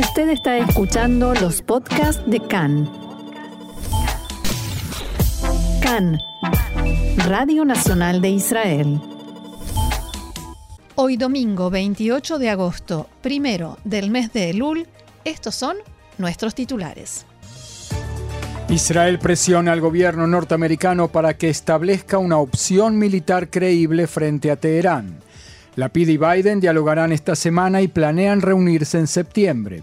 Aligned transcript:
Usted 0.00 0.30
está 0.30 0.56
escuchando 0.56 1.34
los 1.34 1.60
podcasts 1.60 2.22
de 2.26 2.40
CAN. 2.40 2.90
CAN, 5.82 6.18
Radio 7.26 7.66
Nacional 7.66 8.22
de 8.22 8.30
Israel. 8.30 8.98
Hoy 10.94 11.18
domingo 11.18 11.68
28 11.68 12.38
de 12.38 12.48
agosto, 12.48 13.10
primero 13.20 13.76
del 13.84 14.10
mes 14.10 14.32
de 14.32 14.48
Elul, 14.48 14.86
estos 15.26 15.54
son 15.54 15.76
nuestros 16.16 16.54
titulares. 16.54 17.26
Israel 18.70 19.18
presiona 19.18 19.72
al 19.72 19.82
gobierno 19.82 20.26
norteamericano 20.26 21.08
para 21.08 21.34
que 21.34 21.50
establezca 21.50 22.16
una 22.16 22.38
opción 22.38 22.96
militar 22.96 23.50
creíble 23.50 24.06
frente 24.06 24.50
a 24.50 24.56
Teherán. 24.56 25.20
Lapid 25.76 26.08
y 26.08 26.16
Biden 26.16 26.60
dialogarán 26.60 27.12
esta 27.12 27.36
semana 27.36 27.80
y 27.80 27.88
planean 27.88 28.40
reunirse 28.40 28.98
en 28.98 29.06
septiembre. 29.06 29.82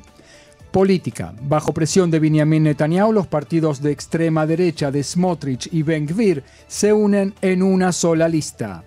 Política. 0.72 1.34
Bajo 1.42 1.74
presión 1.74 2.12
de 2.12 2.20
Benjamin 2.20 2.64
Netanyahu, 2.64 3.14
los 3.14 3.28
partidos 3.28 3.82
de 3.82 3.92
extrema 3.92 4.46
derecha 4.46 4.92
de 4.92 5.02
Smotrich 5.04 5.70
y 5.72 5.84
Ben 5.84 6.06
Gvir 6.06 6.44
se 6.68 6.92
unen 6.92 7.34
en 7.42 7.64
una 7.64 7.92
sola 7.92 8.28
lista. 8.28 8.84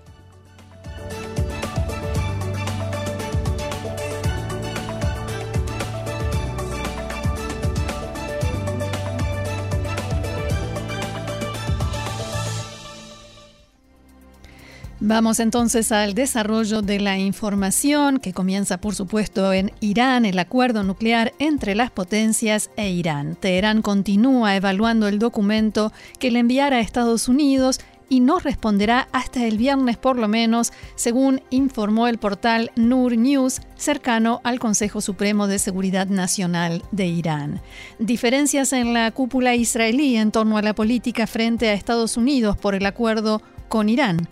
Vamos 15.03 15.41
entonces 15.41 15.93
al 15.93 16.13
desarrollo 16.13 16.83
de 16.83 17.01
la 17.01 17.17
información 17.17 18.19
que 18.19 18.35
comienza 18.35 18.83
por 18.83 18.95
supuesto 18.95 19.51
en 19.55 19.73
Irán, 19.81 20.27
el 20.27 20.39
acuerdo 20.39 20.83
nuclear 20.83 21.33
entre 21.39 21.75
las 21.75 21.91
potencias 21.91 22.69
e 22.77 22.91
Irán. 22.91 23.35
Teherán 23.35 23.81
continúa 23.81 24.57
evaluando 24.57 25.09
el 25.09 25.19
documento 25.19 25.91
que 26.19 26.31
le 26.31 26.41
enviará 26.41 26.77
a 26.77 26.81
Estados 26.81 27.29
Unidos 27.29 27.81
y 28.11 28.21
no 28.21 28.41
responderá 28.41 29.09
hasta 29.13 29.47
el 29.47 29.57
viernes 29.57 29.97
por 29.97 30.19
lo 30.19 30.29
menos, 30.29 30.71
según 30.97 31.41
informó 31.49 32.07
el 32.07 32.19
portal 32.19 32.71
Nur 32.77 33.17
News, 33.17 33.63
cercano 33.77 34.43
al 34.45 34.59
Consejo 34.59 35.01
Supremo 35.01 35.47
de 35.47 35.59
Seguridad 35.59 36.09
Nacional 36.09 36.83
de 36.93 37.07
Irán. 37.07 37.63
Diferencias 37.99 38.75
en 38.75 38.93
la 38.93 39.11
cúpula 39.13 39.55
israelí 39.55 40.17
en 40.17 40.31
torno 40.31 40.59
a 40.59 40.63
la 40.63 40.75
política 40.75 41.27
frente 41.27 41.71
a 41.71 41.73
Estados 41.73 42.19
Unidos 42.19 42.59
por 42.59 42.75
el 42.75 42.85
acuerdo 42.85 43.41
con 43.71 43.89
Irán. 43.89 44.29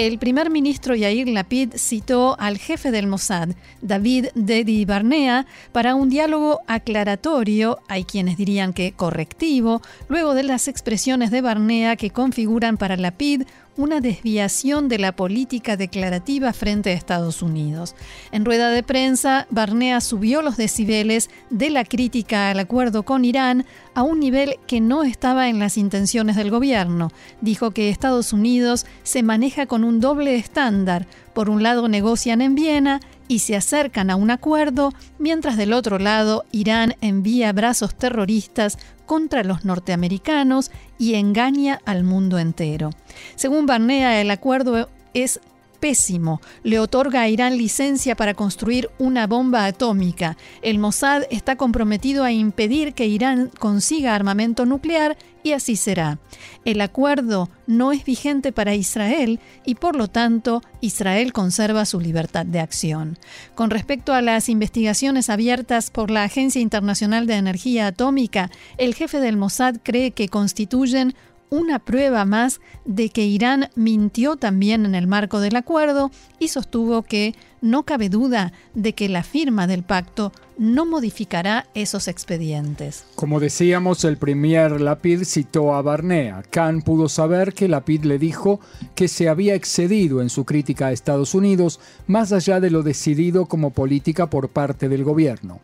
El 0.00 0.18
primer 0.18 0.48
ministro 0.48 0.94
Yair 0.94 1.28
Lapid 1.28 1.74
citó 1.76 2.34
al 2.40 2.56
jefe 2.56 2.90
del 2.90 3.06
Mossad, 3.06 3.50
David 3.82 4.28
Dedi 4.34 4.86
Barnea, 4.86 5.44
para 5.72 5.94
un 5.94 6.08
diálogo 6.08 6.62
aclaratorio, 6.66 7.80
hay 7.86 8.04
quienes 8.04 8.38
dirían 8.38 8.72
que 8.72 8.92
correctivo, 8.92 9.82
luego 10.08 10.32
de 10.32 10.42
las 10.42 10.68
expresiones 10.68 11.30
de 11.30 11.42
Barnea 11.42 11.96
que 11.96 12.08
configuran 12.08 12.78
para 12.78 12.96
Lapid 12.96 13.42
una 13.82 14.00
desviación 14.00 14.88
de 14.88 14.98
la 14.98 15.12
política 15.12 15.76
declarativa 15.76 16.52
frente 16.52 16.90
a 16.90 16.94
Estados 16.94 17.42
Unidos. 17.42 17.94
En 18.32 18.44
rueda 18.44 18.70
de 18.70 18.82
prensa, 18.82 19.46
Barnea 19.50 20.00
subió 20.00 20.42
los 20.42 20.56
decibeles 20.56 21.30
de 21.50 21.70
la 21.70 21.84
crítica 21.84 22.50
al 22.50 22.58
acuerdo 22.58 23.02
con 23.02 23.24
Irán 23.24 23.64
a 23.94 24.02
un 24.02 24.20
nivel 24.20 24.56
que 24.66 24.80
no 24.80 25.02
estaba 25.02 25.48
en 25.48 25.58
las 25.58 25.76
intenciones 25.76 26.36
del 26.36 26.50
gobierno. 26.50 27.10
Dijo 27.40 27.70
que 27.70 27.88
Estados 27.88 28.32
Unidos 28.32 28.86
se 29.02 29.22
maneja 29.22 29.66
con 29.66 29.84
un 29.84 30.00
doble 30.00 30.36
estándar. 30.36 31.06
Por 31.34 31.48
un 31.48 31.62
lado 31.62 31.88
negocian 31.88 32.40
en 32.40 32.54
Viena 32.54 33.00
y 33.30 33.38
se 33.38 33.54
acercan 33.54 34.10
a 34.10 34.16
un 34.16 34.32
acuerdo, 34.32 34.92
mientras 35.20 35.56
del 35.56 35.72
otro 35.72 36.00
lado 36.00 36.44
Irán 36.50 36.96
envía 37.00 37.52
brazos 37.52 37.94
terroristas 37.94 38.76
contra 39.06 39.44
los 39.44 39.64
norteamericanos 39.64 40.72
y 40.98 41.14
engaña 41.14 41.80
al 41.84 42.02
mundo 42.02 42.40
entero. 42.40 42.90
Según 43.36 43.66
Barnea, 43.66 44.20
el 44.20 44.32
acuerdo 44.32 44.90
es 45.14 45.38
pésimo. 45.80 46.40
Le 46.62 46.78
otorga 46.78 47.22
a 47.22 47.28
Irán 47.28 47.56
licencia 47.56 48.14
para 48.14 48.34
construir 48.34 48.90
una 48.98 49.26
bomba 49.26 49.64
atómica. 49.64 50.36
El 50.62 50.78
Mossad 50.78 51.22
está 51.30 51.56
comprometido 51.56 52.22
a 52.22 52.32
impedir 52.32 52.94
que 52.94 53.06
Irán 53.06 53.50
consiga 53.58 54.14
armamento 54.14 54.66
nuclear 54.66 55.16
y 55.42 55.52
así 55.52 55.76
será. 55.76 56.18
El 56.64 56.80
acuerdo 56.80 57.48
no 57.66 57.92
es 57.92 58.04
vigente 58.04 58.52
para 58.52 58.74
Israel 58.74 59.40
y 59.64 59.76
por 59.76 59.96
lo 59.96 60.08
tanto 60.08 60.62
Israel 60.80 61.32
conserva 61.32 61.84
su 61.86 62.00
libertad 62.00 62.44
de 62.44 62.60
acción. 62.60 63.18
Con 63.54 63.70
respecto 63.70 64.12
a 64.12 64.22
las 64.22 64.48
investigaciones 64.48 65.30
abiertas 65.30 65.90
por 65.90 66.10
la 66.10 66.24
Agencia 66.24 66.60
Internacional 66.60 67.26
de 67.26 67.34
Energía 67.34 67.86
Atómica, 67.86 68.50
el 68.76 68.94
jefe 68.94 69.20
del 69.20 69.36
Mossad 69.36 69.76
cree 69.82 70.10
que 70.10 70.28
constituyen 70.28 71.14
una 71.50 71.80
prueba 71.80 72.24
más 72.24 72.60
de 72.84 73.10
que 73.10 73.26
Irán 73.26 73.68
mintió 73.74 74.36
también 74.36 74.86
en 74.86 74.94
el 74.94 75.06
marco 75.06 75.40
del 75.40 75.56
acuerdo 75.56 76.10
y 76.38 76.48
sostuvo 76.48 77.02
que 77.02 77.34
no 77.60 77.82
cabe 77.82 78.08
duda 78.08 78.52
de 78.74 78.94
que 78.94 79.08
la 79.08 79.22
firma 79.22 79.66
del 79.66 79.82
pacto 79.82 80.32
no 80.56 80.86
modificará 80.86 81.66
esos 81.74 82.06
expedientes. 82.08 83.04
Como 83.14 83.40
decíamos, 83.40 84.04
el 84.04 84.16
premier 84.16 84.80
Lapid 84.80 85.24
citó 85.24 85.74
a 85.74 85.82
Barnea. 85.82 86.42
Khan 86.50 86.82
pudo 86.82 87.08
saber 87.08 87.52
que 87.52 87.68
Lapid 87.68 88.04
le 88.04 88.18
dijo 88.18 88.60
que 88.94 89.08
se 89.08 89.28
había 89.28 89.54
excedido 89.54 90.22
en 90.22 90.30
su 90.30 90.44
crítica 90.44 90.86
a 90.86 90.92
Estados 90.92 91.34
Unidos, 91.34 91.80
más 92.06 92.32
allá 92.32 92.60
de 92.60 92.70
lo 92.70 92.82
decidido 92.82 93.46
como 93.46 93.70
política 93.70 94.28
por 94.28 94.50
parte 94.50 94.88
del 94.88 95.04
gobierno. 95.04 95.60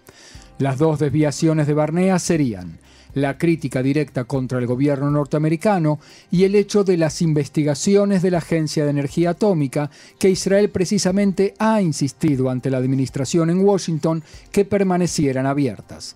Las 0.58 0.78
dos 0.78 0.98
desviaciones 0.98 1.66
de 1.66 1.74
Barnea 1.74 2.18
serían 2.18 2.78
la 3.16 3.38
crítica 3.38 3.82
directa 3.82 4.24
contra 4.24 4.58
el 4.58 4.66
gobierno 4.66 5.10
norteamericano 5.10 5.98
y 6.30 6.44
el 6.44 6.54
hecho 6.54 6.84
de 6.84 6.98
las 6.98 7.22
investigaciones 7.22 8.20
de 8.20 8.30
la 8.30 8.38
Agencia 8.38 8.84
de 8.84 8.90
Energía 8.90 9.30
Atómica 9.30 9.90
que 10.18 10.28
Israel 10.28 10.68
precisamente 10.68 11.54
ha 11.58 11.80
insistido 11.80 12.50
ante 12.50 12.70
la 12.70 12.76
administración 12.76 13.48
en 13.48 13.60
Washington 13.60 14.22
que 14.52 14.66
permanecieran 14.66 15.46
abiertas. 15.46 16.14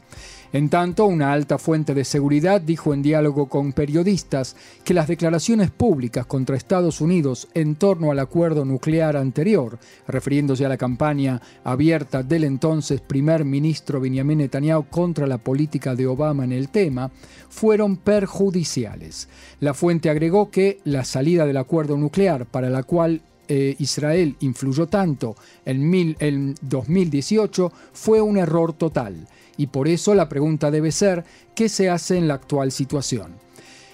En 0.53 0.69
tanto, 0.69 1.07
una 1.07 1.33
alta 1.33 1.59
fuente 1.59 1.95
de 1.95 2.05
seguridad 2.05 2.61
dijo 2.61 2.93
en 2.93 3.03
diálogo 3.03 3.49
con 3.49 3.73
periodistas 3.73 4.57
que 4.83 4.95
las 4.95 5.07
declaraciones 5.07 5.71
públicas 5.71 6.27
contra 6.27 6.57
Estados 6.57 7.01
Unidos 7.01 7.47
en 7.55 7.77
torno 7.77 8.11
al 8.11 8.19
acuerdo 8.19 8.65
nuclear 8.65 9.17
anterior, 9.17 9.79
refiriéndose 10.09 10.67
a 10.67 10.69
la 10.69 10.77
campaña 10.77 11.41
abierta 11.63 12.25
del 12.25 12.43
entonces 12.43 13.01
primer 13.01 13.45
ministro 13.45 14.01
Benjamin 14.01 14.39
Netanyahu 14.39 14.87
contra 14.91 15.29
la 15.29 15.39
política 15.39 15.95
de 15.95 16.09
Obama 16.09 16.43
en 16.43 16.51
el 16.51 16.69
tema, 16.69 17.13
fueron 17.49 17.97
perjudiciales. 17.97 19.29
La 19.61 19.73
fuente 19.73 20.11
agregó 20.11 20.51
que 20.51 20.81
la 20.83 21.05
salida 21.05 21.47
del 21.47 21.59
acuerdo 21.59 21.97
nuclear 21.97 22.47
para 22.47 22.71
la 22.71 22.83
cual 22.83 23.23
eh, 23.47 23.77
Israel 23.79 24.35
influyó 24.41 24.89
tanto 24.89 25.37
en, 25.65 26.17
en 26.19 26.55
2018 26.61 27.73
fue 27.93 28.21
un 28.21 28.37
error 28.37 28.73
total 28.73 29.29
y 29.61 29.67
por 29.67 29.89
eso 29.89 30.15
la 30.15 30.31
pregunta 30.31 30.71
debe 30.71 30.91
ser, 30.91 31.23
¿qué 31.55 31.69
se 31.69 31.91
hace 31.91 32.17
en 32.17 32.29
la 32.29 32.33
actual 32.33 32.73
situación? 32.73 33.35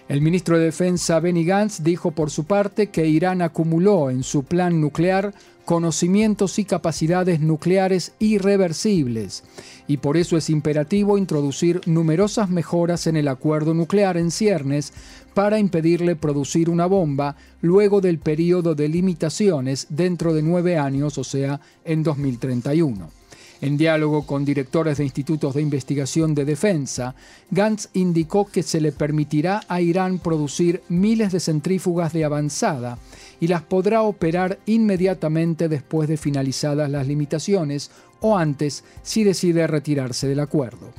El 0.08 0.20
ministro 0.20 0.56
de 0.56 0.66
Defensa 0.66 1.18
Benny 1.18 1.44
Gantz 1.44 1.82
dijo 1.82 2.12
por 2.12 2.30
su 2.30 2.44
parte 2.44 2.90
que 2.90 3.08
Irán 3.08 3.42
acumuló 3.42 4.08
en 4.08 4.22
su 4.22 4.44
plan 4.44 4.80
nuclear 4.80 5.34
conocimientos 5.64 6.60
y 6.60 6.64
capacidades 6.64 7.40
nucleares 7.40 8.12
irreversibles 8.20 9.42
y 9.88 9.96
por 9.96 10.16
eso 10.16 10.36
es 10.36 10.50
imperativo 10.50 11.18
introducir 11.18 11.80
numerosas 11.86 12.48
mejoras 12.48 13.08
en 13.08 13.16
el 13.16 13.26
acuerdo 13.26 13.74
nuclear 13.74 14.16
en 14.18 14.30
ciernes 14.30 14.92
para 15.34 15.58
impedirle 15.58 16.14
producir 16.14 16.70
una 16.70 16.86
bomba 16.86 17.34
luego 17.60 18.00
del 18.00 18.20
periodo 18.20 18.76
de 18.76 18.88
limitaciones 18.88 19.88
dentro 19.90 20.32
de 20.32 20.42
nueve 20.42 20.78
años, 20.78 21.18
o 21.18 21.24
sea, 21.24 21.60
en 21.84 22.04
2031. 22.04 23.15
En 23.60 23.78
diálogo 23.78 24.26
con 24.26 24.44
directores 24.44 24.98
de 24.98 25.04
institutos 25.04 25.54
de 25.54 25.62
investigación 25.62 26.34
de 26.34 26.44
defensa, 26.44 27.14
Gantz 27.50 27.88
indicó 27.94 28.46
que 28.46 28.62
se 28.62 28.80
le 28.80 28.92
permitirá 28.92 29.62
a 29.68 29.80
Irán 29.80 30.18
producir 30.18 30.82
miles 30.88 31.32
de 31.32 31.40
centrífugas 31.40 32.12
de 32.12 32.24
avanzada 32.24 32.98
y 33.40 33.48
las 33.48 33.62
podrá 33.62 34.02
operar 34.02 34.58
inmediatamente 34.66 35.68
después 35.68 36.08
de 36.08 36.18
finalizadas 36.18 36.90
las 36.90 37.06
limitaciones 37.06 37.90
o 38.20 38.36
antes 38.36 38.84
si 39.02 39.24
decide 39.24 39.66
retirarse 39.66 40.28
del 40.28 40.40
acuerdo. 40.40 40.92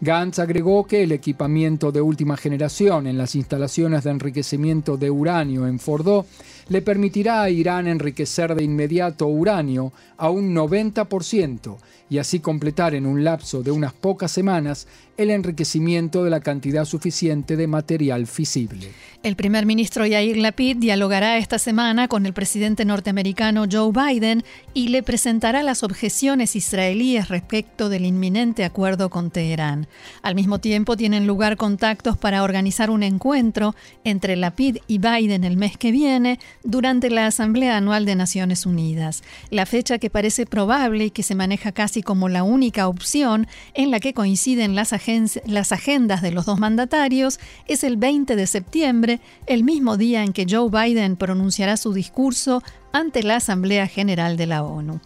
Gantz 0.00 0.38
agregó 0.38 0.86
que 0.86 1.02
el 1.02 1.12
equipamiento 1.12 1.90
de 1.90 2.02
última 2.02 2.36
generación 2.36 3.06
en 3.06 3.16
las 3.16 3.34
instalaciones 3.34 4.04
de 4.04 4.10
enriquecimiento 4.10 4.98
de 4.98 5.10
uranio 5.10 5.66
en 5.66 5.78
Fordo 5.78 6.26
le 6.68 6.82
permitirá 6.82 7.42
a 7.42 7.50
Irán 7.50 7.86
enriquecer 7.86 8.54
de 8.54 8.64
inmediato 8.64 9.26
uranio 9.26 9.92
a 10.16 10.30
un 10.30 10.54
90% 10.54 11.76
y 12.10 12.18
así 12.18 12.40
completar 12.40 12.94
en 12.94 13.06
un 13.06 13.24
lapso 13.24 13.62
de 13.62 13.70
unas 13.70 13.92
pocas 13.92 14.30
semanas 14.30 14.86
el 15.16 15.30
enriquecimiento 15.30 16.24
de 16.24 16.30
la 16.30 16.40
cantidad 16.40 16.84
suficiente 16.84 17.56
de 17.56 17.66
material 17.66 18.26
fisible. 18.26 18.88
El 19.22 19.36
primer 19.36 19.64
ministro 19.64 20.04
Yair 20.04 20.36
Lapid 20.36 20.76
dialogará 20.76 21.38
esta 21.38 21.58
semana 21.58 22.08
con 22.08 22.26
el 22.26 22.32
presidente 22.32 22.84
norteamericano 22.84 23.64
Joe 23.70 23.90
Biden 23.92 24.44
y 24.74 24.88
le 24.88 25.02
presentará 25.02 25.62
las 25.62 25.82
objeciones 25.82 26.56
israelíes 26.56 27.28
respecto 27.28 27.88
del 27.88 28.04
inminente 28.04 28.64
acuerdo 28.64 29.08
con 29.08 29.30
Teherán. 29.30 29.86
Al 30.22 30.34
mismo 30.34 30.58
tiempo, 30.58 30.96
tienen 30.96 31.26
lugar 31.26 31.56
contactos 31.56 32.18
para 32.18 32.42
organizar 32.42 32.90
un 32.90 33.02
encuentro 33.02 33.74
entre 34.02 34.36
Lapid 34.36 34.78
y 34.88 34.98
Biden 34.98 35.44
el 35.44 35.56
mes 35.56 35.78
que 35.78 35.92
viene 35.92 36.38
durante 36.64 37.10
la 37.10 37.26
Asamblea 37.26 37.76
Anual 37.76 38.06
de 38.06 38.16
Naciones 38.16 38.66
Unidas, 38.66 39.22
la 39.50 39.66
fecha 39.66 39.98
que 39.98 40.10
parece 40.10 40.46
probable 40.46 41.04
y 41.04 41.10
que 41.10 41.22
se 41.22 41.34
maneja 41.34 41.72
casi 41.72 42.02
como 42.02 42.28
la 42.28 42.42
única 42.42 42.88
opción 42.88 43.46
en 43.74 43.90
la 43.90 44.00
que 44.00 44.14
coinciden 44.14 44.74
las, 44.74 44.92
agendas 44.92 46.22
de 46.22 46.30
los 46.32 46.46
dos 46.46 46.58
mandatarios 46.58 47.38
es 47.68 47.84
el 47.84 47.98
20 47.98 48.34
de 48.34 48.46
septiembre, 48.46 49.20
el 49.46 49.62
mismo 49.62 49.96
día 49.96 50.24
en 50.24 50.32
que 50.32 50.46
Joe 50.48 50.70
Biden 50.70 51.16
pronunciará 51.16 51.76
su 51.76 51.92
discurso 51.92 52.62
ante 52.92 53.22
la 53.22 53.36
Asamblea 53.36 53.86
General 53.86 54.36
de 54.36 54.46
la 54.46 54.62
ONU. 54.62 55.00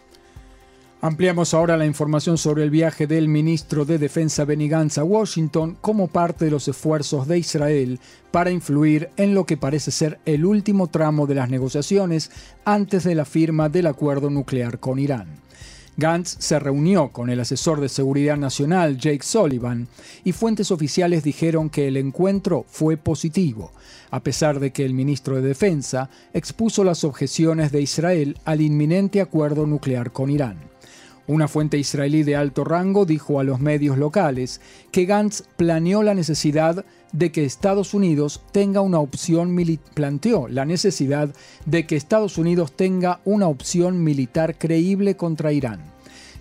Ampliamos 1.00 1.54
ahora 1.54 1.76
la 1.76 1.86
información 1.86 2.38
sobre 2.38 2.64
el 2.64 2.70
viaje 2.70 3.06
del 3.06 3.28
ministro 3.28 3.84
de 3.84 3.98
Defensa 3.98 4.44
Benny 4.44 4.68
Gantz 4.68 4.98
a 4.98 5.04
Washington 5.04 5.78
como 5.80 6.08
parte 6.08 6.46
de 6.46 6.50
los 6.50 6.66
esfuerzos 6.66 7.28
de 7.28 7.38
Israel 7.38 8.00
para 8.32 8.50
influir 8.50 9.08
en 9.16 9.32
lo 9.32 9.46
que 9.46 9.56
parece 9.56 9.92
ser 9.92 10.18
el 10.26 10.44
último 10.44 10.88
tramo 10.88 11.28
de 11.28 11.36
las 11.36 11.50
negociaciones 11.50 12.32
antes 12.64 13.04
de 13.04 13.14
la 13.14 13.24
firma 13.24 13.68
del 13.68 13.86
acuerdo 13.86 14.28
nuclear 14.28 14.80
con 14.80 14.98
Irán. 14.98 15.36
Gantz 15.96 16.36
se 16.40 16.58
reunió 16.58 17.10
con 17.10 17.30
el 17.30 17.38
asesor 17.38 17.80
de 17.80 17.88
seguridad 17.88 18.36
nacional 18.36 18.98
Jake 18.98 19.22
Sullivan 19.22 19.86
y 20.24 20.32
fuentes 20.32 20.72
oficiales 20.72 21.22
dijeron 21.22 21.70
que 21.70 21.86
el 21.86 21.96
encuentro 21.96 22.66
fue 22.68 22.96
positivo, 22.96 23.70
a 24.10 24.20
pesar 24.24 24.58
de 24.58 24.72
que 24.72 24.84
el 24.84 24.94
ministro 24.94 25.36
de 25.36 25.42
Defensa 25.42 26.10
expuso 26.34 26.82
las 26.82 27.04
objeciones 27.04 27.70
de 27.70 27.82
Israel 27.82 28.36
al 28.44 28.60
inminente 28.60 29.20
acuerdo 29.20 29.64
nuclear 29.64 30.10
con 30.10 30.30
Irán. 30.30 30.58
Una 31.28 31.46
fuente 31.46 31.76
israelí 31.76 32.22
de 32.22 32.36
alto 32.36 32.64
rango 32.64 33.04
dijo 33.04 33.38
a 33.38 33.44
los 33.44 33.60
medios 33.60 33.98
locales 33.98 34.62
que 34.90 35.04
Gantz 35.04 35.42
planeó 35.58 36.02
la 36.02 36.14
necesidad 36.14 36.86
de 37.12 37.30
que 37.32 37.44
Estados 37.44 37.92
Unidos 37.92 38.40
tenga 38.50 38.80
una 38.80 38.98
opción 38.98 39.54
planteó 39.92 40.48
la 40.48 40.64
necesidad 40.64 41.28
de 41.66 41.86
que 41.86 41.96
Estados 41.96 42.38
Unidos 42.38 42.72
tenga 42.72 43.20
una 43.26 43.46
opción 43.46 44.02
militar 44.02 44.56
creíble 44.56 45.18
contra 45.18 45.52
Irán. 45.52 45.80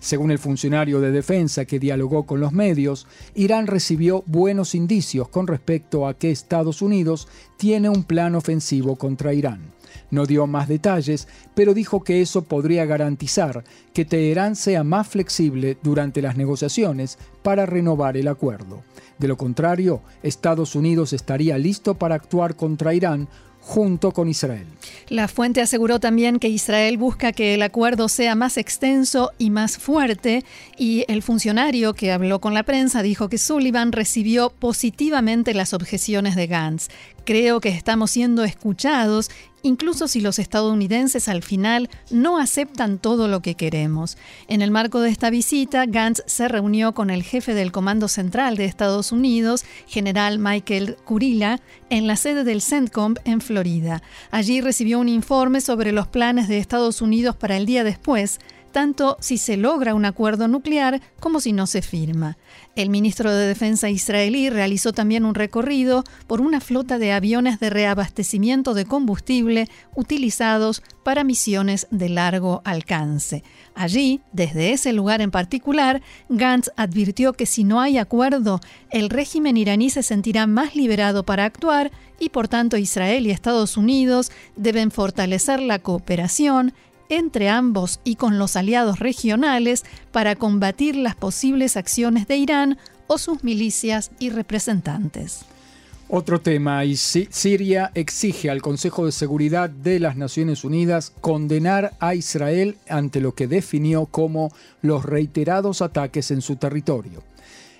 Según 0.00 0.30
el 0.30 0.38
funcionario 0.38 1.00
de 1.00 1.10
defensa 1.10 1.66
que 1.66 1.78
dialogó 1.78 2.24
con 2.24 2.40
los 2.40 2.52
medios, 2.52 3.06
Irán 3.34 3.66
recibió 3.66 4.24
buenos 4.26 4.74
indicios 4.74 5.28
con 5.28 5.46
respecto 5.46 6.06
a 6.06 6.14
que 6.14 6.30
Estados 6.30 6.80
Unidos 6.80 7.28
tiene 7.58 7.90
un 7.90 8.04
plan 8.04 8.34
ofensivo 8.34 8.96
contra 8.96 9.34
Irán. 9.34 9.60
No 10.10 10.26
dio 10.26 10.46
más 10.46 10.68
detalles, 10.68 11.28
pero 11.54 11.74
dijo 11.74 12.02
que 12.02 12.20
eso 12.20 12.42
podría 12.42 12.86
garantizar 12.86 13.64
que 13.92 14.04
Teherán 14.04 14.56
sea 14.56 14.84
más 14.84 15.08
flexible 15.08 15.76
durante 15.82 16.22
las 16.22 16.36
negociaciones 16.36 17.18
para 17.42 17.66
renovar 17.66 18.16
el 18.16 18.28
acuerdo. 18.28 18.82
De 19.18 19.28
lo 19.28 19.36
contrario, 19.36 20.00
Estados 20.22 20.74
Unidos 20.74 21.12
estaría 21.12 21.58
listo 21.58 21.94
para 21.94 22.14
actuar 22.14 22.54
contra 22.54 22.94
Irán 22.94 23.28
junto 23.68 24.12
con 24.12 24.30
Israel. 24.30 24.66
La 25.10 25.28
fuente 25.28 25.60
aseguró 25.60 26.00
también 26.00 26.38
que 26.38 26.48
Israel 26.48 26.96
busca 26.96 27.32
que 27.32 27.52
el 27.52 27.60
acuerdo 27.60 28.08
sea 28.08 28.34
más 28.34 28.56
extenso 28.56 29.32
y 29.36 29.50
más 29.50 29.76
fuerte 29.76 30.42
y 30.78 31.04
el 31.06 31.22
funcionario 31.22 31.92
que 31.92 32.10
habló 32.10 32.40
con 32.40 32.54
la 32.54 32.62
prensa 32.62 33.02
dijo 33.02 33.28
que 33.28 33.36
Sullivan 33.36 33.92
recibió 33.92 34.48
positivamente 34.50 35.52
las 35.52 35.74
objeciones 35.74 36.34
de 36.34 36.46
Gantz. 36.46 36.88
Creo 37.24 37.60
que 37.60 37.68
estamos 37.68 38.10
siendo 38.10 38.42
escuchados 38.42 39.30
incluso 39.62 40.08
si 40.08 40.20
los 40.20 40.38
estadounidenses 40.38 41.28
al 41.28 41.42
final 41.42 41.88
no 42.10 42.38
aceptan 42.38 42.98
todo 42.98 43.28
lo 43.28 43.40
que 43.40 43.54
queremos. 43.54 44.16
En 44.48 44.62
el 44.62 44.70
marco 44.70 45.00
de 45.00 45.10
esta 45.10 45.30
visita, 45.30 45.86
Gantz 45.86 46.22
se 46.26 46.48
reunió 46.48 46.94
con 46.94 47.10
el 47.10 47.22
jefe 47.22 47.54
del 47.54 47.72
Comando 47.72 48.08
Central 48.08 48.56
de 48.56 48.64
Estados 48.64 49.12
Unidos, 49.12 49.64
general 49.86 50.38
Michael 50.38 50.96
Kurila, 51.04 51.60
en 51.90 52.06
la 52.06 52.16
sede 52.16 52.44
del 52.44 52.62
CENTCOM 52.62 53.14
en 53.24 53.40
Florida. 53.40 54.02
Allí 54.30 54.60
recibió 54.60 54.98
un 54.98 55.08
informe 55.08 55.60
sobre 55.60 55.92
los 55.92 56.06
planes 56.06 56.48
de 56.48 56.58
Estados 56.58 57.02
Unidos 57.02 57.36
para 57.36 57.56
el 57.56 57.66
día 57.66 57.84
después, 57.84 58.38
tanto 58.72 59.16
si 59.20 59.38
se 59.38 59.56
logra 59.56 59.94
un 59.94 60.04
acuerdo 60.04 60.48
nuclear 60.48 61.00
como 61.20 61.40
si 61.40 61.52
no 61.52 61.66
se 61.66 61.82
firma. 61.82 62.36
El 62.76 62.90
ministro 62.90 63.32
de 63.32 63.46
Defensa 63.46 63.90
israelí 63.90 64.50
realizó 64.50 64.92
también 64.92 65.24
un 65.24 65.34
recorrido 65.34 66.04
por 66.26 66.40
una 66.40 66.60
flota 66.60 66.98
de 66.98 67.12
aviones 67.12 67.58
de 67.58 67.70
reabastecimiento 67.70 68.72
de 68.72 68.84
combustible 68.84 69.68
utilizados 69.96 70.82
para 71.02 71.24
misiones 71.24 71.88
de 71.90 72.08
largo 72.08 72.62
alcance. 72.64 73.42
Allí, 73.74 74.20
desde 74.32 74.72
ese 74.72 74.92
lugar 74.92 75.20
en 75.20 75.30
particular, 75.30 76.02
Gantz 76.28 76.70
advirtió 76.76 77.32
que 77.32 77.46
si 77.46 77.64
no 77.64 77.80
hay 77.80 77.98
acuerdo, 77.98 78.60
el 78.90 79.10
régimen 79.10 79.56
iraní 79.56 79.90
se 79.90 80.02
sentirá 80.02 80.46
más 80.46 80.76
liberado 80.76 81.24
para 81.24 81.44
actuar 81.44 81.90
y 82.20 82.28
por 82.28 82.48
tanto 82.48 82.76
Israel 82.76 83.26
y 83.26 83.30
Estados 83.30 83.76
Unidos 83.76 84.30
deben 84.56 84.90
fortalecer 84.90 85.60
la 85.60 85.78
cooperación 85.78 86.74
entre 87.08 87.48
ambos 87.48 88.00
y 88.04 88.16
con 88.16 88.38
los 88.38 88.56
aliados 88.56 88.98
regionales 88.98 89.84
para 90.12 90.36
combatir 90.36 90.96
las 90.96 91.14
posibles 91.14 91.76
acciones 91.76 92.28
de 92.28 92.36
Irán 92.36 92.78
o 93.06 93.18
sus 93.18 93.42
milicias 93.44 94.10
y 94.18 94.30
representantes. 94.30 95.44
Otro 96.10 96.40
tema, 96.40 96.82
Siria 96.94 97.90
exige 97.94 98.48
al 98.48 98.62
Consejo 98.62 99.04
de 99.04 99.12
Seguridad 99.12 99.68
de 99.68 100.00
las 100.00 100.16
Naciones 100.16 100.64
Unidas 100.64 101.12
condenar 101.20 101.92
a 102.00 102.14
Israel 102.14 102.78
ante 102.88 103.20
lo 103.20 103.34
que 103.34 103.46
definió 103.46 104.06
como 104.06 104.50
los 104.80 105.04
reiterados 105.04 105.82
ataques 105.82 106.30
en 106.30 106.40
su 106.40 106.56
territorio. 106.56 107.22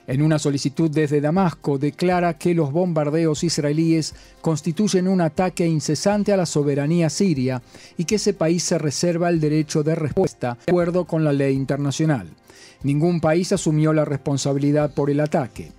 En 0.09 0.23
una 0.23 0.39
solicitud 0.39 0.91
desde 0.91 1.21
Damasco 1.21 1.77
declara 1.77 2.39
que 2.39 2.55
los 2.55 2.73
bombardeos 2.73 3.45
israelíes 3.45 4.15
constituyen 4.41 5.07
un 5.07 5.21
ataque 5.21 5.67
incesante 5.67 6.33
a 6.33 6.39
la 6.39 6.47
soberanía 6.47 7.11
siria 7.11 7.61
y 7.99 8.07
que 8.07 8.15
ese 8.15 8.33
país 8.33 8.63
se 8.63 8.79
reserva 8.79 9.29
el 9.29 9.39
derecho 9.39 9.83
de 9.83 9.95
respuesta 9.95 10.57
de 10.65 10.73
acuerdo 10.73 11.05
con 11.05 11.25
la 11.25 11.35
ley 11.35 11.55
internacional. 11.55 12.27
Ningún 12.85 13.21
país 13.21 13.53
asumió 13.53 13.93
la 13.93 14.07
responsabilidad 14.07 14.95
por 14.95 15.11
el 15.11 15.21
ataque. 15.21 15.73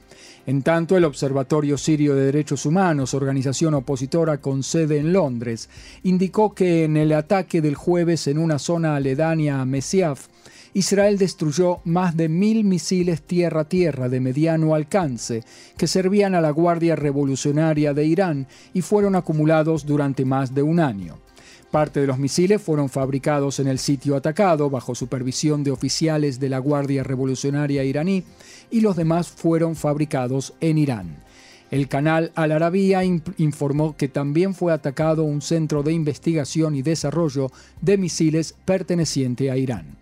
En 0.45 0.61
tanto, 0.61 0.95
el 0.95 1.05
Observatorio 1.05 1.75
Sirio 1.75 2.13
de 2.13 2.25
Derechos 2.25 2.67
Humanos, 2.67 3.15
organización 3.15 3.73
opositora 3.73 4.37
con 4.37 4.61
sede 4.61 4.99
en 4.99 5.11
Londres, 5.11 5.69
indicó 6.03 6.53
que 6.53 6.83
en 6.83 6.97
el 6.97 7.13
ataque 7.13 7.61
del 7.61 7.75
jueves 7.75 8.27
en 8.27 8.37
una 8.37 8.59
zona 8.59 8.95
aledaña 8.95 9.59
a 9.59 9.65
Mesiaf, 9.65 10.27
Israel 10.73 11.17
destruyó 11.17 11.79
más 11.83 12.15
de 12.15 12.29
mil 12.29 12.63
misiles 12.63 13.21
tierra-tierra 13.21 14.07
de 14.07 14.19
mediano 14.19 14.75
alcance 14.75 15.43
que 15.77 15.87
servían 15.87 16.35
a 16.35 16.41
la 16.41 16.51
Guardia 16.51 16.95
Revolucionaria 16.95 17.93
de 17.93 18.05
Irán 18.05 18.47
y 18.73 18.81
fueron 18.81 19.15
acumulados 19.15 19.85
durante 19.85 20.25
más 20.25 20.53
de 20.53 20.61
un 20.61 20.79
año. 20.79 21.17
Parte 21.71 21.99
de 21.99 22.07
los 22.07 22.17
misiles 22.17 22.61
fueron 22.61 22.89
fabricados 22.89 23.59
en 23.59 23.67
el 23.67 23.77
sitio 23.77 24.15
atacado 24.15 24.69
bajo 24.71 24.95
supervisión 24.95 25.63
de 25.63 25.71
oficiales 25.71 26.39
de 26.39 26.49
la 26.49 26.57
Guardia 26.57 27.03
Revolucionaria 27.03 27.83
iraní 27.83 28.23
y 28.71 28.81
los 28.81 28.95
demás 28.95 29.27
fueron 29.27 29.75
fabricados 29.75 30.53
en 30.61 30.79
Irán. 30.79 31.17
El 31.69 31.87
canal 31.87 32.31
Al 32.33 32.51
Arabia 32.51 33.03
informó 33.03 33.95
que 33.95 34.07
también 34.07 34.55
fue 34.55 34.73
atacado 34.73 35.23
un 35.23 35.43
centro 35.43 35.83
de 35.83 35.93
investigación 35.93 36.73
y 36.73 36.81
desarrollo 36.81 37.51
de 37.81 37.97
misiles 37.97 38.55
perteneciente 38.65 39.51
a 39.51 39.57
Irán. 39.57 39.98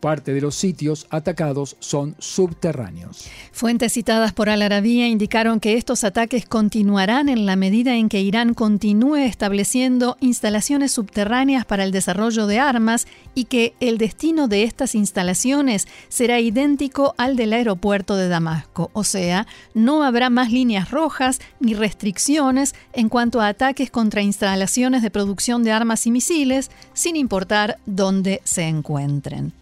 Parte 0.00 0.32
de 0.32 0.40
los 0.40 0.54
sitios 0.54 1.06
atacados 1.10 1.76
son 1.80 2.14
subterráneos. 2.20 3.28
Fuentes 3.50 3.92
citadas 3.94 4.32
por 4.32 4.48
Al 4.48 4.62
Arabia 4.62 5.08
indicaron 5.08 5.58
que 5.58 5.74
estos 5.74 6.04
ataques 6.04 6.46
continuarán 6.46 7.28
en 7.28 7.46
la 7.46 7.56
medida 7.56 7.96
en 7.96 8.08
que 8.08 8.20
Irán 8.20 8.54
continúe 8.54 9.16
estableciendo 9.16 10.16
instalaciones 10.20 10.92
subterráneas 10.92 11.64
para 11.64 11.82
el 11.82 11.90
desarrollo 11.90 12.46
de 12.46 12.60
armas 12.60 13.08
y 13.34 13.46
que 13.46 13.74
el 13.80 13.98
destino 13.98 14.46
de 14.46 14.62
estas 14.62 14.94
instalaciones 14.94 15.88
será 16.08 16.38
idéntico 16.38 17.14
al 17.18 17.34
del 17.34 17.52
aeropuerto 17.52 18.14
de 18.14 18.28
Damasco. 18.28 18.90
O 18.92 19.02
sea, 19.02 19.46
no 19.74 20.04
habrá 20.04 20.30
más 20.30 20.52
líneas 20.52 20.92
rojas 20.92 21.40
ni 21.58 21.74
restricciones 21.74 22.74
en 22.92 23.08
cuanto 23.08 23.40
a 23.40 23.48
ataques 23.48 23.90
contra 23.90 24.22
instalaciones 24.22 25.02
de 25.02 25.10
producción 25.10 25.64
de 25.64 25.72
armas 25.72 26.06
y 26.06 26.12
misiles, 26.12 26.70
sin 26.92 27.16
importar 27.16 27.78
dónde 27.84 28.40
se 28.44 28.62
encuentren. 28.62 29.52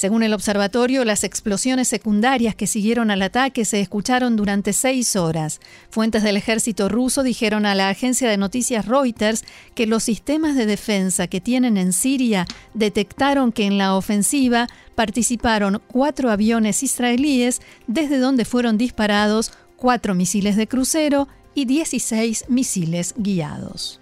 Según 0.00 0.22
el 0.22 0.32
observatorio, 0.32 1.04
las 1.04 1.24
explosiones 1.24 1.86
secundarias 1.86 2.54
que 2.54 2.66
siguieron 2.66 3.10
al 3.10 3.20
ataque 3.20 3.66
se 3.66 3.82
escucharon 3.82 4.34
durante 4.34 4.72
seis 4.72 5.14
horas. 5.14 5.60
Fuentes 5.90 6.22
del 6.22 6.38
ejército 6.38 6.88
ruso 6.88 7.22
dijeron 7.22 7.66
a 7.66 7.74
la 7.74 7.90
agencia 7.90 8.30
de 8.30 8.38
noticias 8.38 8.86
Reuters 8.86 9.44
que 9.74 9.86
los 9.86 10.02
sistemas 10.02 10.56
de 10.56 10.64
defensa 10.64 11.26
que 11.26 11.42
tienen 11.42 11.76
en 11.76 11.92
Siria 11.92 12.46
detectaron 12.72 13.52
que 13.52 13.66
en 13.66 13.76
la 13.76 13.94
ofensiva 13.94 14.68
participaron 14.94 15.82
cuatro 15.86 16.30
aviones 16.30 16.82
israelíes 16.82 17.60
desde 17.86 18.16
donde 18.16 18.46
fueron 18.46 18.78
disparados 18.78 19.52
cuatro 19.76 20.14
misiles 20.14 20.56
de 20.56 20.66
crucero 20.66 21.28
y 21.54 21.66
16 21.66 22.46
misiles 22.48 23.12
guiados. 23.18 23.99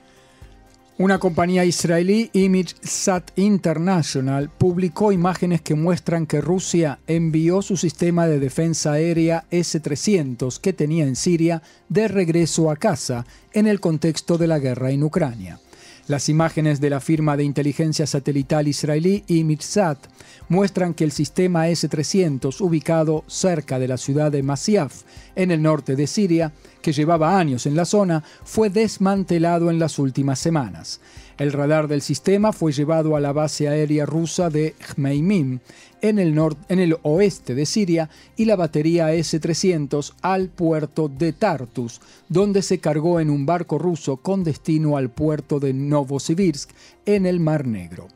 Una 1.01 1.21
compañía 1.21 1.65
israelí, 1.65 2.29
ImageSat 2.33 3.31
International, 3.39 4.51
publicó 4.51 5.13
imágenes 5.13 5.61
que 5.61 5.77
muestran 5.77 6.27
que 6.27 6.41
Rusia 6.41 6.99
envió 7.07 7.63
su 7.63 7.77
sistema 7.77 8.27
de 8.27 8.41
defensa 8.41 8.95
aérea 8.95 9.45
S-300 9.53 10.59
que 10.59 10.73
tenía 10.73 11.05
en 11.05 11.15
Siria 11.15 11.63
de 11.89 12.09
regreso 12.09 12.69
a 12.69 12.75
casa 12.75 13.27
en 13.53 13.69
el 13.69 13.79
contexto 13.79 14.39
de 14.39 14.49
la 14.49 14.59
guerra 14.59 14.91
en 14.91 15.05
Ucrania. 15.05 15.61
Las 16.09 16.31
imágenes 16.31 16.81
de 16.81 16.89
la 16.89 17.01
firma 17.01 17.37
de 17.37 17.45
inteligencia 17.45 18.07
satelital 18.07 18.67
israelí 18.67 19.25
ImageSat 19.27 19.99
muestran 20.49 20.95
que 20.95 21.05
el 21.05 21.13
sistema 21.13 21.69
S-300, 21.69 22.63
ubicado 22.63 23.25
cerca 23.27 23.79
de 23.79 23.89
la 23.89 23.99
ciudad 23.99 24.33
de 24.33 24.43
Masyaf, 24.43 25.03
en 25.37 25.51
el 25.51 25.61
norte 25.61 25.97
de 25.97 26.07
Siria, 26.07 26.51
que 26.81 26.95
llevaba 26.95 27.39
años 27.39 27.67
en 27.67 27.77
la 27.77 27.85
zona, 27.85 28.25
fue 28.43 28.71
desmantelado 28.71 29.71
en 29.71 29.79
las 29.79 29.99
últimas 29.99 30.39
semanas. 30.39 31.03
El 31.39 31.53
radar 31.53 31.87
del 31.87 32.03
sistema 32.03 32.53
fue 32.53 32.73
llevado 32.73 33.15
a 33.15 33.21
la 33.21 33.33
base 33.33 33.69
aérea 33.69 34.05
rusa 34.05 34.51
de 34.51 34.75
Jmeimim, 34.81 35.61
en 36.01 36.19
el, 36.19 36.37
en 36.69 36.81
el 36.81 36.97
oeste 37.03 37.55
de 37.55 37.65
Siria, 37.65 38.11
y 38.37 38.45
la 38.45 38.57
batería 38.57 39.13
S-300 39.13 40.15
al 40.21 40.49
puerto 40.49 41.09
de 41.09 41.33
Tartus, 41.33 42.01
donde 42.29 42.61
se 42.63 42.81
cargó 42.81 43.21
en 43.21 43.31
un 43.31 43.47
barco 43.47 43.79
ruso 43.79 44.17
con 44.17 44.43
destino 44.43 44.97
al 44.97 45.11
puerto 45.11 45.61
de 45.61 45.73
Novosibirsk, 45.73 46.71
en 47.07 47.25
el 47.25 47.39
Mar 47.39 47.69
Negro. 47.69 48.09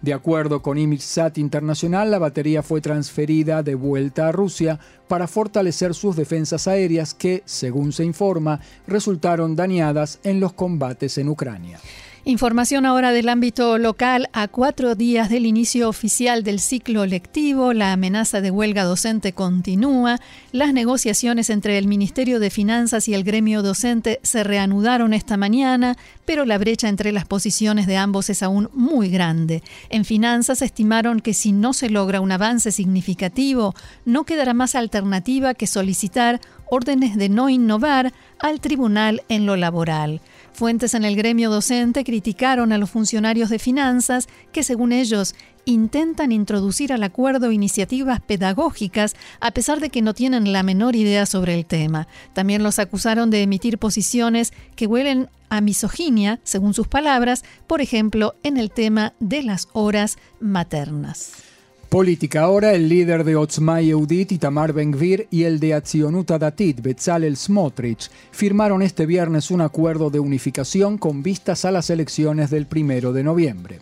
De 0.00 0.14
acuerdo 0.14 0.62
con 0.62 0.78
ImageSat 0.78 1.36
Internacional, 1.36 2.10
la 2.10 2.18
batería 2.18 2.62
fue 2.62 2.80
transferida 2.80 3.62
de 3.62 3.74
vuelta 3.74 4.28
a 4.28 4.32
Rusia 4.32 4.80
para 5.06 5.26
fortalecer 5.26 5.92
sus 5.94 6.16
defensas 6.16 6.66
aéreas 6.66 7.12
que, 7.12 7.42
según 7.44 7.92
se 7.92 8.04
informa, 8.04 8.60
resultaron 8.86 9.54
dañadas 9.54 10.18
en 10.24 10.40
los 10.40 10.54
combates 10.54 11.18
en 11.18 11.28
Ucrania. 11.28 11.78
Información 12.26 12.84
ahora 12.84 13.12
del 13.12 13.30
ámbito 13.30 13.78
local. 13.78 14.28
A 14.34 14.46
cuatro 14.46 14.94
días 14.94 15.30
del 15.30 15.46
inicio 15.46 15.88
oficial 15.88 16.44
del 16.44 16.60
ciclo 16.60 17.06
lectivo, 17.06 17.72
la 17.72 17.92
amenaza 17.92 18.42
de 18.42 18.50
huelga 18.50 18.84
docente 18.84 19.32
continúa. 19.32 20.20
Las 20.52 20.74
negociaciones 20.74 21.48
entre 21.48 21.78
el 21.78 21.86
Ministerio 21.86 22.38
de 22.38 22.50
Finanzas 22.50 23.08
y 23.08 23.14
el 23.14 23.24
gremio 23.24 23.62
docente 23.62 24.20
se 24.22 24.44
reanudaron 24.44 25.14
esta 25.14 25.38
mañana, 25.38 25.96
pero 26.26 26.44
la 26.44 26.58
brecha 26.58 26.90
entre 26.90 27.10
las 27.10 27.24
posiciones 27.24 27.86
de 27.86 27.96
ambos 27.96 28.28
es 28.28 28.42
aún 28.42 28.68
muy 28.74 29.08
grande. 29.08 29.62
En 29.88 30.04
Finanzas 30.04 30.60
estimaron 30.60 31.20
que 31.20 31.32
si 31.32 31.52
no 31.52 31.72
se 31.72 31.88
logra 31.88 32.20
un 32.20 32.32
avance 32.32 32.70
significativo, 32.70 33.74
no 34.04 34.24
quedará 34.24 34.52
más 34.52 34.74
alternativa 34.74 35.54
que 35.54 35.66
solicitar 35.66 36.38
órdenes 36.70 37.16
de 37.16 37.30
no 37.30 37.48
innovar 37.48 38.12
al 38.38 38.60
tribunal 38.60 39.22
en 39.28 39.46
lo 39.46 39.56
laboral. 39.56 40.20
Fuentes 40.52 40.94
en 40.94 41.04
el 41.04 41.16
gremio 41.16 41.50
docente 41.50 42.04
criticaron 42.04 42.72
a 42.72 42.78
los 42.78 42.90
funcionarios 42.90 43.50
de 43.50 43.58
finanzas 43.58 44.28
que, 44.52 44.62
según 44.62 44.92
ellos, 44.92 45.34
intentan 45.64 46.32
introducir 46.32 46.92
al 46.92 47.02
acuerdo 47.02 47.52
iniciativas 47.52 48.20
pedagógicas 48.20 49.14
a 49.40 49.52
pesar 49.52 49.80
de 49.80 49.90
que 49.90 50.02
no 50.02 50.14
tienen 50.14 50.52
la 50.52 50.62
menor 50.62 50.96
idea 50.96 51.26
sobre 51.26 51.54
el 51.54 51.66
tema. 51.66 52.08
También 52.32 52.62
los 52.62 52.78
acusaron 52.78 53.30
de 53.30 53.42
emitir 53.42 53.78
posiciones 53.78 54.52
que 54.76 54.86
huelen 54.86 55.28
a 55.48 55.60
misoginia, 55.60 56.40
según 56.44 56.74
sus 56.74 56.88
palabras, 56.88 57.44
por 57.66 57.80
ejemplo, 57.80 58.34
en 58.42 58.56
el 58.56 58.70
tema 58.70 59.14
de 59.18 59.42
las 59.42 59.68
horas 59.72 60.16
maternas. 60.40 61.49
Política 61.90 62.42
ahora, 62.42 62.72
el 62.72 62.88
líder 62.88 63.24
de 63.24 63.34
Otzma 63.34 63.80
Yehudit, 63.80 64.30
Itamar 64.30 64.72
Ben-Gvir, 64.72 65.26
y 65.28 65.42
el 65.42 65.58
de 65.58 65.74
Atzionuta 65.74 66.38
Datit, 66.38 66.80
Betzalel 66.80 67.36
Smotrich, 67.36 68.08
firmaron 68.30 68.80
este 68.82 69.06
viernes 69.06 69.50
un 69.50 69.60
acuerdo 69.60 70.08
de 70.08 70.20
unificación 70.20 70.98
con 70.98 71.24
vistas 71.24 71.64
a 71.64 71.72
las 71.72 71.90
elecciones 71.90 72.48
del 72.48 72.66
primero 72.66 73.12
de 73.12 73.24
noviembre. 73.24 73.80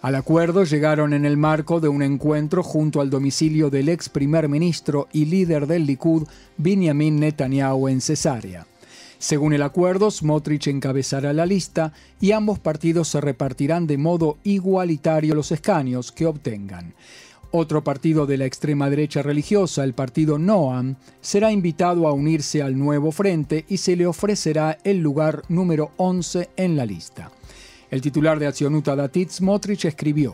Al 0.00 0.14
acuerdo 0.14 0.64
llegaron 0.64 1.12
en 1.12 1.26
el 1.26 1.36
marco 1.36 1.78
de 1.78 1.88
un 1.88 2.02
encuentro 2.02 2.62
junto 2.62 3.02
al 3.02 3.10
domicilio 3.10 3.68
del 3.68 3.90
ex 3.90 4.08
primer 4.08 4.48
ministro 4.48 5.08
y 5.12 5.26
líder 5.26 5.66
del 5.66 5.84
Likud, 5.84 6.26
Benjamin 6.56 7.20
Netanyahu, 7.20 7.88
en 7.88 8.00
Cesarea. 8.00 8.66
Según 9.18 9.52
el 9.52 9.62
acuerdo, 9.62 10.10
Smotrich 10.10 10.68
encabezará 10.68 11.34
la 11.34 11.44
lista 11.44 11.92
y 12.18 12.32
ambos 12.32 12.58
partidos 12.58 13.08
se 13.08 13.20
repartirán 13.20 13.86
de 13.86 13.98
modo 13.98 14.38
igualitario 14.42 15.34
los 15.34 15.52
escaños 15.52 16.12
que 16.12 16.24
obtengan. 16.24 16.94
Otro 17.54 17.84
partido 17.84 18.24
de 18.24 18.38
la 18.38 18.46
extrema 18.46 18.88
derecha 18.88 19.20
religiosa, 19.20 19.84
el 19.84 19.92
partido 19.92 20.38
Noam, 20.38 20.96
será 21.20 21.52
invitado 21.52 22.08
a 22.08 22.14
unirse 22.14 22.62
al 22.62 22.78
nuevo 22.78 23.12
frente 23.12 23.66
y 23.68 23.76
se 23.76 23.94
le 23.94 24.06
ofrecerá 24.06 24.78
el 24.84 25.00
lugar 25.00 25.42
número 25.50 25.90
11 25.98 26.48
en 26.56 26.78
la 26.78 26.86
lista. 26.86 27.30
El 27.90 28.00
titular 28.00 28.38
de 28.38 28.46
Accionuta 28.46 28.96
Datit 28.96 29.28
Smotrich 29.28 29.84
escribió, 29.84 30.32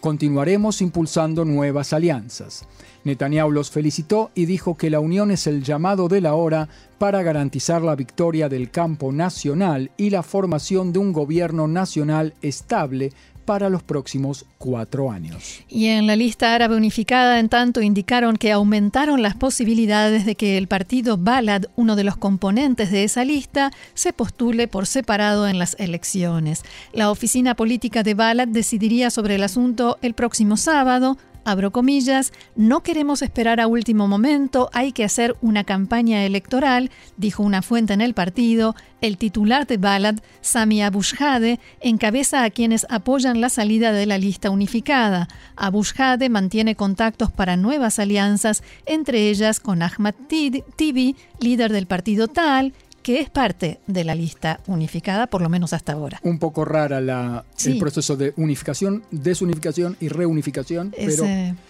Continuaremos 0.00 0.80
impulsando 0.80 1.44
nuevas 1.44 1.92
alianzas. 1.92 2.64
Netanyahu 3.02 3.50
los 3.50 3.72
felicitó 3.72 4.30
y 4.36 4.46
dijo 4.46 4.76
que 4.76 4.90
la 4.90 5.00
unión 5.00 5.32
es 5.32 5.48
el 5.48 5.64
llamado 5.64 6.06
de 6.06 6.20
la 6.20 6.34
hora 6.34 6.68
para 6.98 7.22
garantizar 7.24 7.82
la 7.82 7.96
victoria 7.96 8.48
del 8.48 8.70
campo 8.70 9.10
nacional 9.10 9.90
y 9.96 10.10
la 10.10 10.22
formación 10.22 10.92
de 10.92 11.00
un 11.00 11.12
gobierno 11.12 11.66
nacional 11.66 12.32
estable 12.42 13.12
para 13.50 13.68
los 13.68 13.82
próximos 13.82 14.46
cuatro 14.58 15.10
años. 15.10 15.64
Y 15.68 15.86
en 15.86 16.06
la 16.06 16.14
lista 16.14 16.54
árabe 16.54 16.76
unificada, 16.76 17.40
en 17.40 17.48
tanto, 17.48 17.82
indicaron 17.82 18.36
que 18.36 18.52
aumentaron 18.52 19.22
las 19.22 19.34
posibilidades 19.34 20.24
de 20.24 20.36
que 20.36 20.56
el 20.56 20.68
partido 20.68 21.16
Balad, 21.18 21.64
uno 21.74 21.96
de 21.96 22.04
los 22.04 22.16
componentes 22.16 22.92
de 22.92 23.02
esa 23.02 23.24
lista, 23.24 23.72
se 23.94 24.12
postule 24.12 24.68
por 24.68 24.86
separado 24.86 25.48
en 25.48 25.58
las 25.58 25.74
elecciones. 25.80 26.62
La 26.92 27.10
oficina 27.10 27.56
política 27.56 28.04
de 28.04 28.14
Balad 28.14 28.46
decidiría 28.46 29.10
sobre 29.10 29.34
el 29.34 29.42
asunto 29.42 29.98
el 30.00 30.14
próximo 30.14 30.56
sábado, 30.56 31.18
abro 31.50 31.70
comillas, 31.72 32.32
no 32.56 32.82
queremos 32.82 33.22
esperar 33.22 33.60
a 33.60 33.66
último 33.66 34.06
momento, 34.08 34.70
hay 34.72 34.92
que 34.92 35.04
hacer 35.04 35.36
una 35.40 35.64
campaña 35.64 36.24
electoral, 36.24 36.90
dijo 37.16 37.42
una 37.42 37.62
fuente 37.62 37.92
en 37.92 38.00
el 38.00 38.14
partido. 38.14 38.74
El 39.00 39.16
titular 39.16 39.66
de 39.66 39.78
Balad, 39.78 40.16
Sami 40.42 40.82
Abushade, 40.82 41.58
encabeza 41.80 42.44
a 42.44 42.50
quienes 42.50 42.86
apoyan 42.90 43.40
la 43.40 43.48
salida 43.48 43.92
de 43.92 44.06
la 44.06 44.18
lista 44.18 44.50
unificada. 44.50 45.28
Abushade 45.56 46.28
mantiene 46.28 46.76
contactos 46.76 47.30
para 47.32 47.56
nuevas 47.56 47.98
alianzas, 47.98 48.62
entre 48.86 49.30
ellas 49.30 49.58
con 49.60 49.82
Ahmad 49.82 50.14
Tibi, 50.28 51.16
líder 51.40 51.72
del 51.72 51.86
partido 51.86 52.28
Tal, 52.28 52.74
que 53.10 53.18
es 53.18 53.28
parte 53.28 53.80
de 53.88 54.04
la 54.04 54.14
lista 54.14 54.60
unificada, 54.68 55.26
por 55.26 55.42
lo 55.42 55.48
menos 55.48 55.72
hasta 55.72 55.94
ahora. 55.94 56.20
Un 56.22 56.38
poco 56.38 56.64
rara 56.64 57.00
la, 57.00 57.44
el 57.64 57.76
proceso 57.78 58.16
de 58.16 58.32
unificación, 58.36 59.02
desunificación 59.10 59.96
y 59.98 60.06
reunificación, 60.06 60.94
pero 60.96 61.24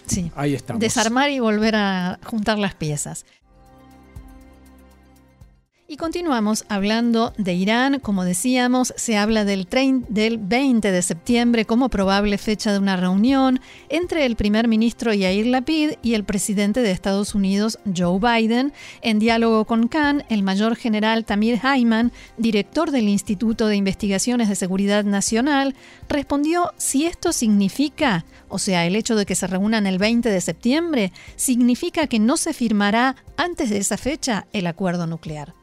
sí. 0.04 0.30
ahí 0.36 0.54
estamos. 0.54 0.80
Desarmar 0.80 1.30
y 1.30 1.40
volver 1.40 1.76
a 1.76 2.18
juntar 2.26 2.58
las 2.58 2.74
piezas. 2.74 3.24
Y 5.92 5.96
continuamos 5.96 6.66
hablando 6.68 7.32
de 7.36 7.52
Irán. 7.52 7.98
Como 7.98 8.22
decíamos, 8.24 8.94
se 8.96 9.16
habla 9.16 9.44
del, 9.44 9.66
del 10.08 10.38
20 10.38 10.92
de 10.92 11.02
septiembre 11.02 11.64
como 11.64 11.88
probable 11.88 12.38
fecha 12.38 12.72
de 12.72 12.78
una 12.78 12.96
reunión 12.96 13.58
entre 13.88 14.24
el 14.24 14.36
primer 14.36 14.68
ministro 14.68 15.12
Yair 15.12 15.46
Lapid 15.46 15.94
y 16.00 16.14
el 16.14 16.22
presidente 16.22 16.80
de 16.80 16.92
Estados 16.92 17.34
Unidos, 17.34 17.80
Joe 17.92 18.20
Biden. 18.20 18.72
En 19.02 19.18
diálogo 19.18 19.64
con 19.64 19.88
Khan, 19.88 20.22
el 20.28 20.44
mayor 20.44 20.76
general 20.76 21.24
Tamir 21.24 21.58
Hayman, 21.60 22.12
director 22.38 22.92
del 22.92 23.08
Instituto 23.08 23.66
de 23.66 23.74
Investigaciones 23.74 24.48
de 24.48 24.54
Seguridad 24.54 25.02
Nacional, 25.02 25.74
respondió 26.08 26.70
si 26.76 27.06
esto 27.06 27.32
significa, 27.32 28.24
o 28.48 28.60
sea, 28.60 28.86
el 28.86 28.94
hecho 28.94 29.16
de 29.16 29.26
que 29.26 29.34
se 29.34 29.48
reúnan 29.48 29.88
el 29.88 29.98
20 29.98 30.28
de 30.28 30.40
septiembre, 30.40 31.12
significa 31.34 32.06
que 32.06 32.20
no 32.20 32.36
se 32.36 32.52
firmará 32.52 33.16
antes 33.36 33.70
de 33.70 33.78
esa 33.78 33.96
fecha 33.96 34.46
el 34.52 34.68
acuerdo 34.68 35.08
nuclear. 35.08 35.59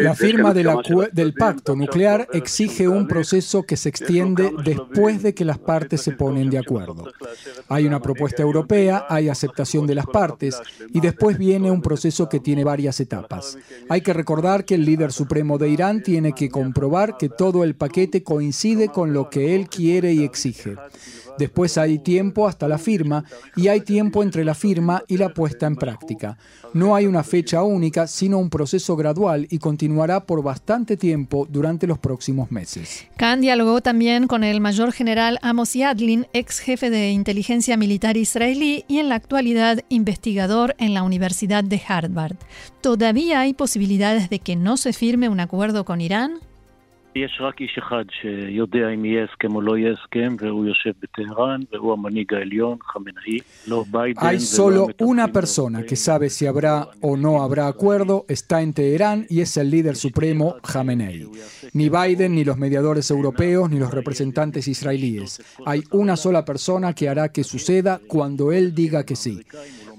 La 0.00 0.14
firma 0.14 0.54
del 0.54 1.34
pacto 1.34 1.76
nuclear 1.76 2.26
exige 2.32 2.88
un 2.88 3.06
proceso 3.06 3.64
que 3.64 3.76
se 3.76 3.90
extiende 3.90 4.50
después 4.64 5.22
de 5.22 5.34
que 5.34 5.44
las 5.44 5.58
partes 5.58 6.00
se 6.00 6.12
ponen 6.12 6.48
de 6.48 6.58
acuerdo. 6.58 7.04
Hay 7.68 7.86
una 7.86 8.00
propuesta 8.00 8.42
europea, 8.42 9.04
hay 9.08 9.28
aceptación 9.28 9.86
de 9.86 9.94
las 9.94 10.06
partes 10.06 10.60
y 10.88 11.00
después 11.00 11.36
viene 11.36 11.70
un 11.70 11.82
proceso 11.82 12.28
que 12.28 12.40
tiene 12.40 12.64
varias 12.64 12.98
etapas. 13.00 13.58
Hay 13.90 14.00
que 14.00 14.14
recordar 14.14 14.64
que 14.64 14.76
el 14.76 14.86
líder 14.86 15.12
supremo 15.12 15.58
de 15.58 15.68
Irán 15.68 16.02
tiene 16.02 16.32
que 16.32 16.48
comprobar 16.48 17.18
que 17.18 17.28
todo 17.28 17.62
el 17.62 17.74
paquete 17.74 18.22
coincide 18.22 18.88
con 18.88 19.12
lo 19.12 19.28
que 19.28 19.54
él 19.54 19.68
quiere 19.68 20.12
y 20.14 20.24
exige. 20.24 20.76
Después 21.40 21.78
hay 21.78 21.98
tiempo 22.00 22.46
hasta 22.46 22.68
la 22.68 22.76
firma 22.76 23.24
y 23.56 23.68
hay 23.68 23.80
tiempo 23.80 24.22
entre 24.22 24.44
la 24.44 24.54
firma 24.54 25.02
y 25.08 25.16
la 25.16 25.30
puesta 25.30 25.66
en 25.66 25.74
práctica. 25.74 26.36
No 26.74 26.94
hay 26.94 27.06
una 27.06 27.24
fecha 27.24 27.62
única, 27.62 28.06
sino 28.06 28.36
un 28.36 28.50
proceso 28.50 28.94
gradual 28.94 29.46
y 29.48 29.56
continuará 29.56 30.26
por 30.26 30.42
bastante 30.42 30.98
tiempo 30.98 31.46
durante 31.48 31.86
los 31.86 31.98
próximos 31.98 32.50
meses. 32.50 33.06
Khan 33.16 33.40
dialogó 33.40 33.80
también 33.80 34.26
con 34.26 34.44
el 34.44 34.60
mayor 34.60 34.92
general 34.92 35.38
Amos 35.40 35.72
Yadlin, 35.72 36.26
ex 36.34 36.58
jefe 36.58 36.90
de 36.90 37.10
inteligencia 37.10 37.78
militar 37.78 38.18
israelí 38.18 38.84
y 38.86 38.98
en 38.98 39.08
la 39.08 39.14
actualidad 39.14 39.80
investigador 39.88 40.76
en 40.78 40.92
la 40.92 41.02
Universidad 41.02 41.64
de 41.64 41.80
Harvard. 41.88 42.36
¿Todavía 42.82 43.40
hay 43.40 43.54
posibilidades 43.54 44.28
de 44.28 44.40
que 44.40 44.56
no 44.56 44.76
se 44.76 44.92
firme 44.92 45.30
un 45.30 45.40
acuerdo 45.40 45.86
con 45.86 46.02
Irán? 46.02 46.40
Hay 54.16 54.40
solo 54.40 54.88
una 55.00 55.28
persona 55.28 55.82
que 55.82 55.96
sabe 55.96 56.30
si 56.30 56.46
habrá 56.46 56.88
o 57.00 57.16
no 57.16 57.42
habrá 57.42 57.66
acuerdo, 57.66 58.26
está 58.28 58.62
en 58.62 58.72
Teherán 58.72 59.26
y 59.28 59.40
es 59.40 59.56
el 59.56 59.70
líder 59.70 59.96
supremo 59.96 60.56
Khamenei. 60.62 61.28
Ni 61.72 61.88
Biden, 61.88 62.36
ni 62.36 62.44
los 62.44 62.58
mediadores 62.58 63.10
europeos, 63.10 63.70
ni 63.70 63.80
los 63.80 63.92
representantes 63.92 64.68
israelíes. 64.68 65.42
Hay 65.66 65.82
una 65.90 66.16
sola 66.16 66.44
persona 66.44 66.94
que 66.94 67.08
hará 67.08 67.30
que 67.30 67.42
suceda 67.42 68.00
cuando 68.06 68.52
él 68.52 68.72
diga 68.72 69.04
que 69.04 69.16
sí. 69.16 69.40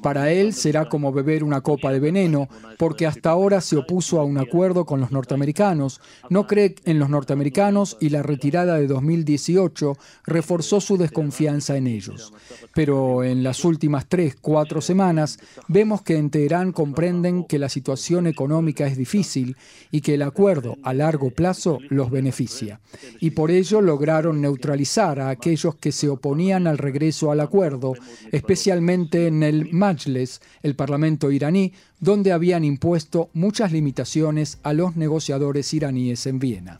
Para 0.01 0.31
él 0.31 0.53
será 0.53 0.89
como 0.89 1.11
beber 1.11 1.43
una 1.43 1.61
copa 1.61 1.91
de 1.91 1.99
veneno, 1.99 2.49
porque 2.77 3.05
hasta 3.05 3.29
ahora 3.29 3.61
se 3.61 3.77
opuso 3.77 4.19
a 4.19 4.23
un 4.23 4.37
acuerdo 4.37 4.85
con 4.85 4.99
los 4.99 5.11
norteamericanos, 5.11 6.01
no 6.29 6.47
cree 6.47 6.75
en 6.85 6.99
los 6.99 7.09
norteamericanos 7.09 7.97
y 7.99 8.09
la 8.09 8.23
retirada 8.23 8.77
de 8.77 8.87
2018 8.87 9.97
reforzó 10.25 10.81
su 10.81 10.97
desconfianza 10.97 11.77
en 11.77 11.87
ellos. 11.87 12.33
Pero 12.73 13.23
en 13.23 13.43
las 13.43 13.63
últimas 13.63 14.07
tres, 14.07 14.35
cuatro 14.39 14.81
semanas 14.81 15.39
vemos 15.67 16.01
que 16.01 16.17
en 16.17 16.29
Teherán 16.29 16.71
comprenden 16.71 17.45
que 17.45 17.59
la 17.59 17.69
situación 17.69 18.27
económica 18.27 18.87
es 18.87 18.97
difícil 18.97 19.55
y 19.91 20.01
que 20.01 20.15
el 20.15 20.21
acuerdo 20.23 20.77
a 20.83 20.93
largo 20.93 21.29
plazo 21.31 21.79
los 21.89 22.09
beneficia. 22.09 22.79
Y 23.19 23.31
por 23.31 23.51
ello 23.51 23.81
lograron 23.81 24.41
neutralizar 24.41 25.19
a 25.19 25.29
aquellos 25.29 25.75
que 25.75 25.91
se 25.91 26.09
oponían 26.09 26.67
al 26.67 26.77
regreso 26.77 27.31
al 27.31 27.39
acuerdo, 27.39 27.93
especialmente 28.31 29.27
en 29.27 29.43
el 29.43 29.71
el 30.63 30.75
Parlamento 30.75 31.31
iraní, 31.31 31.73
donde 31.99 32.31
habían 32.31 32.63
impuesto 32.63 33.29
muchas 33.33 33.71
limitaciones 33.71 34.59
a 34.63 34.73
los 34.73 34.95
negociadores 34.95 35.73
iraníes 35.73 36.25
en 36.27 36.39
Viena. 36.39 36.79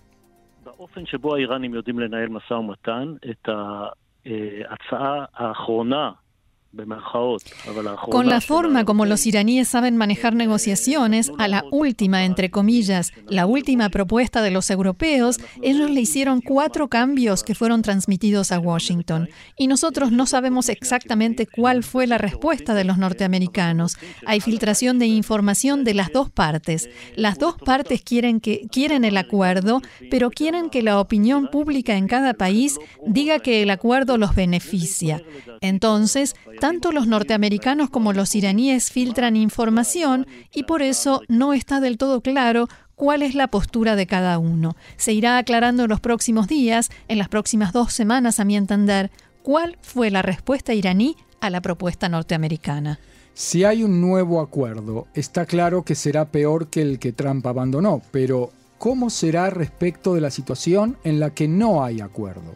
Con 8.10 8.28
la 8.28 8.40
forma 8.40 8.86
como 8.86 9.06
los 9.06 9.26
iraníes 9.26 9.68
saben 9.68 9.98
manejar 9.98 10.36
negociaciones, 10.36 11.30
a 11.38 11.50
la 11.50 11.66
última, 11.70 12.24
entre 12.24 12.50
comillas, 12.50 13.12
la 13.28 13.46
última 13.46 13.90
propuesta 13.90 14.42
de 14.42 14.52
los 14.52 14.70
europeos, 14.70 15.40
ellos 15.62 15.90
le 15.90 16.00
hicieron 16.00 16.40
cuatro 16.40 16.88
cambios 16.88 17.44
que 17.44 17.56
fueron 17.56 17.82
transmitidos 17.82 18.54
a 18.54 18.60
Washington. 18.60 19.28
Y 19.58 19.68
nosotros 19.68 20.14
no 20.14 20.26
sabemos 20.26 20.70
exactamente 20.70 21.46
cuál 21.46 21.84
fue 21.84 22.08
la 22.08 22.18
respuesta 22.18 22.74
de 22.74 22.86
los 22.86 22.98
norteamericanos. 22.98 23.98
Hay 24.26 24.40
filtración 24.40 24.98
de 24.98 25.08
información 25.08 25.84
de 25.84 25.94
las 25.94 26.14
dos 26.14 26.30
partes. 26.30 26.90
Las 27.18 27.38
dos 27.38 27.56
partes 27.56 28.02
quieren, 28.02 28.40
que, 28.40 28.68
quieren 28.72 29.04
el 29.04 29.18
acuerdo, 29.18 29.82
pero 30.10 30.30
quieren 30.30 30.70
que 30.70 30.84
la 30.84 31.02
opinión 31.02 31.50
pública 31.52 31.98
en 31.98 32.08
cada 32.08 32.34
país 32.34 32.80
diga 33.06 33.40
que 33.40 33.62
el 33.62 33.72
acuerdo 33.72 34.18
los 34.18 34.36
beneficia. 34.36 35.22
Entonces, 35.60 36.36
tanto 36.62 36.92
los 36.92 37.08
norteamericanos 37.08 37.90
como 37.90 38.14
los 38.14 38.36
iraníes 38.36 38.92
filtran 38.92 39.36
información 39.36 40.28
y 40.54 40.66
por 40.66 40.84
eso 40.84 41.24
no 41.28 41.54
está 41.54 41.80
del 41.80 41.98
todo 41.98 42.22
claro 42.22 42.68
cuál 42.94 43.24
es 43.24 43.34
la 43.34 43.48
postura 43.48 43.96
de 43.96 44.06
cada 44.06 44.38
uno. 44.38 44.76
Se 44.96 45.12
irá 45.12 45.40
aclarando 45.40 45.86
en 45.86 45.90
los 45.90 46.02
próximos 46.02 46.48
días, 46.48 46.92
en 47.08 47.18
las 47.18 47.30
próximas 47.30 47.74
dos 47.74 47.94
semanas 47.94 48.40
a 48.40 48.46
mi 48.46 48.56
entender, 48.56 49.10
cuál 49.42 49.76
fue 49.82 50.12
la 50.12 50.22
respuesta 50.22 50.76
iraní 50.76 51.16
a 51.40 51.50
la 51.50 51.62
propuesta 51.62 52.10
norteamericana. 52.10 53.00
Si 53.34 53.64
hay 53.64 53.84
un 53.84 54.00
nuevo 54.00 54.40
acuerdo, 54.40 55.08
está 55.16 55.48
claro 55.48 55.82
que 55.82 55.96
será 55.96 56.26
peor 56.26 56.68
que 56.68 56.84
el 56.84 57.00
que 57.00 57.12
Trump 57.12 57.44
abandonó, 57.48 58.04
pero 58.12 58.52
¿cómo 58.78 59.10
será 59.10 59.50
respecto 59.50 60.14
de 60.14 60.22
la 60.22 60.30
situación 60.30 60.96
en 61.04 61.20
la 61.20 61.32
que 61.32 61.48
no 61.48 61.84
hay 61.84 62.02
acuerdo? 62.02 62.54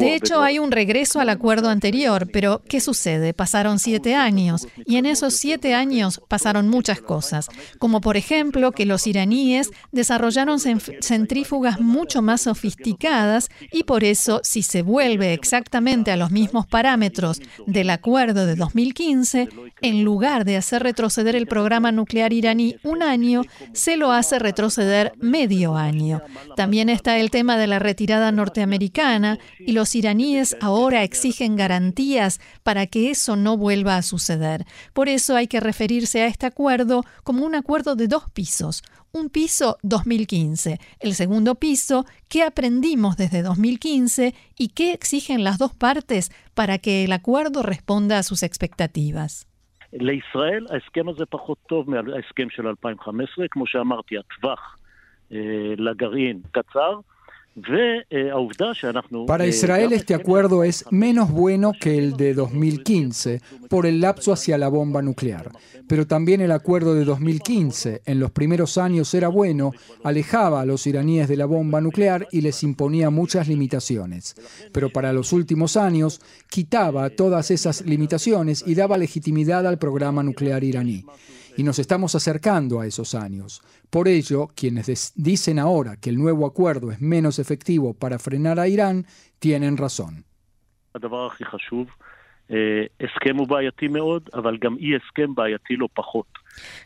De 0.00 0.14
hecho, 0.14 0.40
hay 0.40 0.58
un 0.58 0.70
regreso 0.70 1.20
al 1.20 1.28
acuerdo 1.28 1.68
anterior, 1.68 2.28
pero 2.32 2.62
¿qué 2.68 2.80
sucede? 2.80 3.34
Pasaron 3.34 3.78
siete 3.78 4.14
años 4.14 4.66
y 4.86 4.96
en 4.96 5.06
esos 5.06 5.34
siete 5.34 5.74
años 5.74 6.20
pasaron 6.28 6.68
muchas 6.68 7.00
cosas, 7.00 7.48
como 7.78 8.00
por 8.00 8.16
ejemplo 8.16 8.72
que 8.72 8.86
los 8.86 9.06
iraníes 9.06 9.70
desarrollaron 9.92 10.58
centrífugas 10.60 11.80
mucho 11.80 12.22
más 12.22 12.42
sofisticadas 12.42 13.48
y 13.72 13.84
por 13.84 14.04
eso, 14.04 14.40
si 14.42 14.62
se 14.62 14.82
vuelve 14.82 15.32
exactamente 15.32 16.10
a 16.10 16.16
los 16.16 16.30
mismos 16.30 16.66
parámetros 16.66 17.40
del 17.66 17.90
acuerdo 17.90 18.46
de 18.46 18.54
2015, 18.56 19.48
en 19.82 20.04
lugar 20.04 20.44
de 20.44 20.56
hacer 20.56 20.82
retroceder 20.82 21.36
el 21.36 21.46
programa 21.46 21.92
nuclear 21.92 22.32
iraní 22.32 22.76
un 22.82 23.02
año, 23.02 23.42
se 23.72 23.96
lo 23.96 24.12
hace 24.12 24.38
retroceder 24.38 25.12
medio 25.18 25.76
año. 25.76 26.22
También 26.56 26.88
está 26.88 27.18
el 27.18 27.23
el 27.24 27.30
tema 27.30 27.56
de 27.56 27.66
la 27.66 27.78
retirada 27.78 28.30
norteamericana 28.32 29.38
y 29.58 29.72
los 29.72 29.94
iraníes 29.94 30.58
ahora 30.60 31.02
exigen 31.02 31.56
garantías 31.56 32.38
para 32.62 32.86
que 32.86 33.10
eso 33.10 33.34
no 33.34 33.56
vuelva 33.56 33.96
a 33.96 34.02
suceder. 34.02 34.66
Por 34.92 35.08
eso 35.08 35.34
hay 35.34 35.46
que 35.46 35.60
referirse 35.60 36.20
a 36.20 36.26
este 36.26 36.44
acuerdo 36.44 37.02
como 37.22 37.46
un 37.46 37.54
acuerdo 37.54 37.96
de 37.96 38.08
dos 38.08 38.30
pisos. 38.30 38.82
Un 39.10 39.30
piso 39.30 39.78
2015, 39.82 40.78
el 41.00 41.14
segundo 41.14 41.54
piso, 41.54 42.04
qué 42.28 42.42
aprendimos 42.42 43.16
desde 43.16 43.42
2015 43.42 44.34
y 44.58 44.68
qué 44.68 44.92
exigen 44.92 45.44
las 45.44 45.56
dos 45.56 45.74
partes 45.74 46.30
para 46.54 46.76
que 46.76 47.04
el 47.04 47.12
acuerdo 47.12 47.62
responda 47.62 48.18
a 48.18 48.22
sus 48.22 48.42
expectativas. 48.42 49.48
Para 59.26 59.46
Israel 59.46 59.92
este 59.92 60.14
acuerdo 60.14 60.64
es 60.64 60.84
menos 60.90 61.30
bueno 61.30 61.72
que 61.78 61.96
el 61.98 62.16
de 62.16 62.34
2015 62.34 63.40
por 63.68 63.86
el 63.86 64.00
lapso 64.00 64.32
hacia 64.32 64.58
la 64.58 64.68
bomba 64.68 65.02
nuclear. 65.02 65.52
Pero 65.86 66.06
también 66.06 66.40
el 66.40 66.50
acuerdo 66.50 66.94
de 66.94 67.04
2015 67.04 68.02
en 68.06 68.18
los 68.18 68.32
primeros 68.32 68.76
años 68.76 69.14
era 69.14 69.28
bueno, 69.28 69.70
alejaba 70.02 70.62
a 70.62 70.66
los 70.66 70.86
iraníes 70.86 71.28
de 71.28 71.36
la 71.36 71.46
bomba 71.46 71.80
nuclear 71.80 72.26
y 72.32 72.40
les 72.40 72.62
imponía 72.64 73.10
muchas 73.10 73.46
limitaciones. 73.46 74.34
Pero 74.72 74.90
para 74.90 75.12
los 75.12 75.32
últimos 75.32 75.76
años 75.76 76.20
quitaba 76.50 77.10
todas 77.10 77.52
esas 77.52 77.82
limitaciones 77.82 78.64
y 78.66 78.74
daba 78.74 78.98
legitimidad 78.98 79.64
al 79.66 79.78
programa 79.78 80.24
nuclear 80.24 80.64
iraní 80.64 81.04
y 81.56 81.62
nos 81.62 81.78
estamos 81.78 82.14
acercando 82.14 82.80
a 82.80 82.86
esos 82.86 83.14
años. 83.14 83.62
Por 83.90 84.08
ello, 84.08 84.48
quienes 84.54 85.12
dicen 85.16 85.58
ahora 85.58 85.96
que 85.96 86.10
el 86.10 86.18
nuevo 86.18 86.46
acuerdo 86.46 86.90
es 86.90 87.00
menos 87.00 87.38
efectivo 87.38 87.94
para 87.94 88.18
frenar 88.18 88.58
a 88.58 88.68
Irán, 88.68 89.06
tienen 89.38 89.76
razón. 89.76 90.24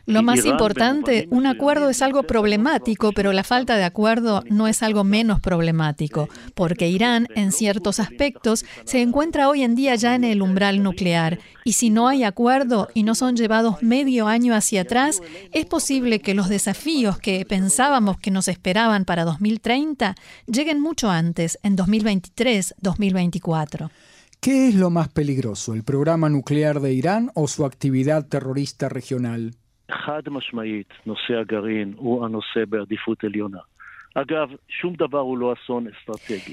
Lo 0.05 0.23
más 0.23 0.43
importante, 0.45 1.27
un 1.29 1.45
acuerdo 1.45 1.89
es 1.89 2.01
algo 2.01 2.23
problemático, 2.23 3.11
pero 3.11 3.31
la 3.31 3.43
falta 3.43 3.77
de 3.77 3.83
acuerdo 3.83 4.43
no 4.49 4.67
es 4.67 4.81
algo 4.81 5.03
menos 5.03 5.39
problemático, 5.39 6.29
porque 6.55 6.89
Irán, 6.89 7.27
en 7.35 7.51
ciertos 7.51 7.99
aspectos, 7.99 8.65
se 8.85 9.01
encuentra 9.01 9.49
hoy 9.49 9.63
en 9.63 9.75
día 9.75 9.93
ya 9.95 10.15
en 10.15 10.23
el 10.23 10.41
umbral 10.41 10.81
nuclear. 10.81 11.39
Y 11.63 11.73
si 11.73 11.91
no 11.91 12.07
hay 12.07 12.23
acuerdo 12.23 12.87
y 12.95 13.03
no 13.03 13.13
son 13.13 13.35
llevados 13.35 13.83
medio 13.83 14.27
año 14.27 14.55
hacia 14.55 14.81
atrás, 14.81 15.21
es 15.51 15.65
posible 15.65 16.19
que 16.19 16.33
los 16.33 16.49
desafíos 16.49 17.19
que 17.19 17.45
pensábamos 17.45 18.17
que 18.17 18.31
nos 18.31 18.47
esperaban 18.47 19.05
para 19.05 19.25
2030 19.25 20.15
lleguen 20.47 20.79
mucho 20.79 21.11
antes, 21.11 21.59
en 21.61 21.75
2023, 21.75 22.75
2024. 22.81 23.91
¿Qué 24.41 24.69
es 24.69 24.75
lo 24.75 24.89
más 24.89 25.09
peligroso, 25.09 25.73
el 25.73 25.83
programa 25.83 26.29
nuclear 26.29 26.79
de 26.79 26.93
Irán 26.93 27.29
o 27.35 27.45
su 27.49 27.65
actividad 27.65 28.25
terrorista 28.25 28.87
regional? 28.87 29.51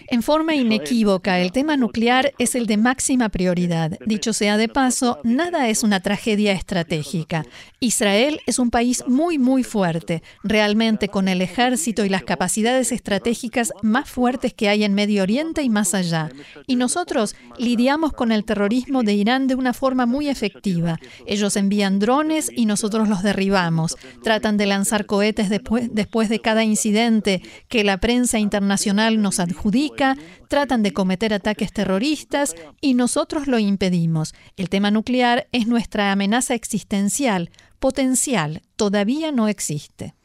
En 0.08 0.22
forma 0.22 0.54
inequívoca, 0.54 1.40
el 1.40 1.52
tema 1.52 1.76
nuclear 1.76 2.32
es 2.38 2.54
el 2.54 2.66
de 2.66 2.76
máxima 2.76 3.28
prioridad. 3.30 3.98
Dicho 4.04 4.32
sea 4.32 4.56
de 4.56 4.68
paso, 4.68 5.18
nada 5.24 5.68
es 5.68 5.82
una 5.82 6.00
tragedia 6.00 6.52
estratégica. 6.52 7.44
Israel 7.80 8.40
es 8.46 8.58
un 8.58 8.70
país 8.70 9.04
muy, 9.06 9.38
muy 9.38 9.64
fuerte, 9.64 10.22
realmente 10.42 11.08
con 11.08 11.28
el 11.28 11.40
ejército 11.40 12.04
y 12.04 12.08
las 12.08 12.24
capacidades 12.24 12.92
estratégicas 12.92 13.72
más 13.82 14.08
fuertes 14.08 14.52
que 14.52 14.68
hay 14.68 14.84
en 14.84 14.94
Medio 14.94 15.22
Oriente 15.22 15.62
y 15.62 15.70
más 15.70 15.94
allá. 15.94 16.30
Y 16.66 16.76
nosotros 16.76 17.36
lidiamos 17.58 18.12
con 18.12 18.32
el 18.32 18.44
terrorismo 18.44 19.02
de 19.02 19.14
Irán 19.14 19.46
de 19.46 19.54
una 19.54 19.72
forma 19.72 20.04
muy 20.04 20.28
efectiva. 20.28 20.98
Ellos 21.26 21.56
envían 21.56 21.98
drones 22.00 22.50
y 22.54 22.66
nosotros 22.66 23.08
los 23.08 23.22
derribamos. 23.22 23.96
Tratan 24.22 24.56
de 24.56 24.66
lanzar 24.66 25.06
cohetes 25.06 25.48
después, 25.48 25.88
después 25.92 26.28
de 26.28 26.40
cada 26.40 26.62
incidente 26.62 27.42
que 27.68 27.84
la 27.84 27.98
prensa 27.98 28.38
internacional 28.38 29.22
nos 29.22 29.38
adjudica, 29.38 30.16
tratan 30.48 30.82
de 30.82 30.92
cometer 30.92 31.32
ataques 31.32 31.72
terroristas 31.72 32.56
y 32.80 32.94
nosotros 32.94 33.46
lo 33.46 33.58
impedimos. 33.58 34.34
El 34.56 34.68
tema 34.68 34.90
nuclear 34.90 35.46
es 35.52 35.66
nuestra 35.66 36.10
amenaza 36.10 36.54
existencial, 36.54 37.50
potencial, 37.78 38.62
todavía 38.74 39.30
no 39.30 39.46
existe. 39.46 40.15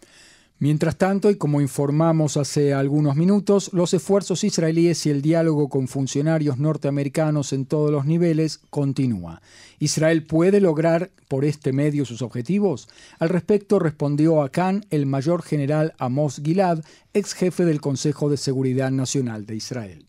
Mientras 0.62 0.96
tanto, 0.96 1.32
y 1.32 1.40
como 1.40 1.60
informamos 1.60 2.38
hace 2.38 2.76
algunos 2.76 3.16
minutos, 3.16 3.74
los 3.74 3.96
esfuerzos 3.96 4.44
israelíes 4.44 5.08
y 5.08 5.10
el 5.10 5.24
diálogo 5.24 5.70
con 5.70 5.88
funcionarios 5.88 6.60
norteamericanos 6.60 7.52
en 7.52 7.66
todos 7.66 7.90
los 7.90 8.06
niveles 8.06 8.60
continúa. 8.70 9.42
¿Israel 9.80 10.24
puede 10.24 10.62
lograr 10.62 11.10
por 11.28 11.46
este 11.46 11.74
medio 11.74 12.06
sus 12.06 12.22
objetivos? 12.22 12.90
Al 13.18 13.30
respecto 13.30 13.80
respondió 13.80 14.44
a 14.44 14.50
Khan 14.50 14.82
el 14.92 15.08
mayor 15.08 15.42
general 15.42 15.94
Amos 15.98 16.40
Gilad, 16.46 16.84
ex 17.12 17.34
jefe 17.34 17.66
del 17.66 17.82
Consejo 17.82 18.30
de 18.30 18.38
Seguridad 18.38 18.92
Nacional 18.92 19.48
de 19.48 19.56
Israel. 19.56 20.06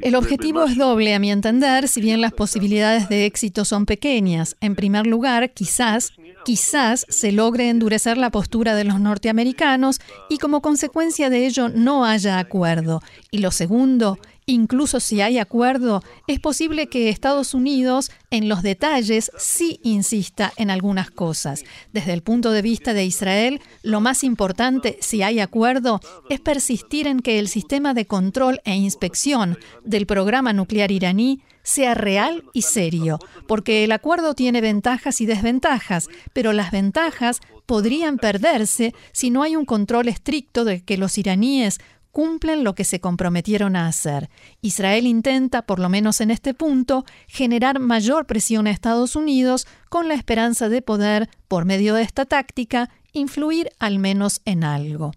El 0.00 0.14
objetivo 0.14 0.64
es 0.64 0.76
doble, 0.78 1.14
a 1.14 1.18
mi 1.18 1.30
entender, 1.30 1.86
si 1.86 2.00
bien 2.00 2.22
las 2.22 2.32
posibilidades 2.32 3.10
de 3.10 3.26
éxito 3.26 3.66
son 3.66 3.84
pequeñas. 3.84 4.56
En 4.60 4.74
primer 4.74 5.06
lugar, 5.06 5.50
quizás, 5.50 6.14
quizás 6.46 7.04
se 7.10 7.30
logre 7.30 7.68
endurecer 7.68 8.16
la 8.16 8.30
postura 8.30 8.74
de 8.74 8.84
los 8.84 9.00
norteamericanos 9.00 10.00
y 10.30 10.38
como 10.38 10.62
consecuencia 10.62 11.28
de 11.28 11.46
ello 11.46 11.68
no 11.68 12.06
haya 12.06 12.38
acuerdo. 12.38 13.02
Y 13.30 13.38
lo 13.38 13.50
segundo, 13.50 14.18
Incluso 14.46 14.98
si 14.98 15.20
hay 15.20 15.38
acuerdo, 15.38 16.02
es 16.26 16.40
posible 16.40 16.88
que 16.88 17.08
Estados 17.08 17.54
Unidos 17.54 18.10
en 18.30 18.48
los 18.48 18.62
detalles 18.62 19.30
sí 19.38 19.78
insista 19.84 20.52
en 20.56 20.70
algunas 20.70 21.10
cosas. 21.10 21.64
Desde 21.92 22.12
el 22.12 22.22
punto 22.22 22.50
de 22.50 22.62
vista 22.62 22.92
de 22.92 23.04
Israel, 23.04 23.60
lo 23.82 24.00
más 24.00 24.24
importante, 24.24 24.98
si 25.00 25.22
hay 25.22 25.38
acuerdo, 25.38 26.00
es 26.28 26.40
persistir 26.40 27.06
en 27.06 27.20
que 27.20 27.38
el 27.38 27.46
sistema 27.48 27.94
de 27.94 28.06
control 28.06 28.60
e 28.64 28.74
inspección 28.74 29.58
del 29.84 30.06
programa 30.06 30.52
nuclear 30.52 30.90
iraní 30.90 31.42
sea 31.62 31.94
real 31.94 32.42
y 32.52 32.62
serio, 32.62 33.20
porque 33.46 33.84
el 33.84 33.92
acuerdo 33.92 34.34
tiene 34.34 34.60
ventajas 34.60 35.20
y 35.20 35.26
desventajas, 35.26 36.08
pero 36.32 36.52
las 36.52 36.72
ventajas 36.72 37.40
podrían 37.66 38.18
perderse 38.18 38.92
si 39.12 39.30
no 39.30 39.42
hay 39.44 39.54
un 39.54 39.64
control 39.64 40.08
estricto 40.08 40.64
de 40.64 40.82
que 40.82 40.96
los 40.96 41.16
iraníes 41.18 41.78
cumplen 42.12 42.62
lo 42.62 42.74
que 42.74 42.84
se 42.84 43.00
comprometieron 43.00 43.74
a 43.74 43.88
hacer. 43.88 44.30
Israel 44.60 45.06
intenta, 45.06 45.62
por 45.62 45.78
lo 45.80 45.88
menos 45.88 46.20
en 46.20 46.30
este 46.30 46.54
punto, 46.54 47.04
generar 47.26 47.80
mayor 47.80 48.26
presión 48.26 48.66
a 48.66 48.70
Estados 48.70 49.16
Unidos 49.16 49.66
con 49.88 50.06
la 50.06 50.14
esperanza 50.14 50.68
de 50.68 50.82
poder, 50.82 51.28
por 51.48 51.64
medio 51.64 51.94
de 51.94 52.02
esta 52.02 52.26
táctica, 52.26 52.90
influir 53.12 53.70
al 53.78 53.98
menos 53.98 54.42
en 54.44 54.62
algo. 54.62 55.12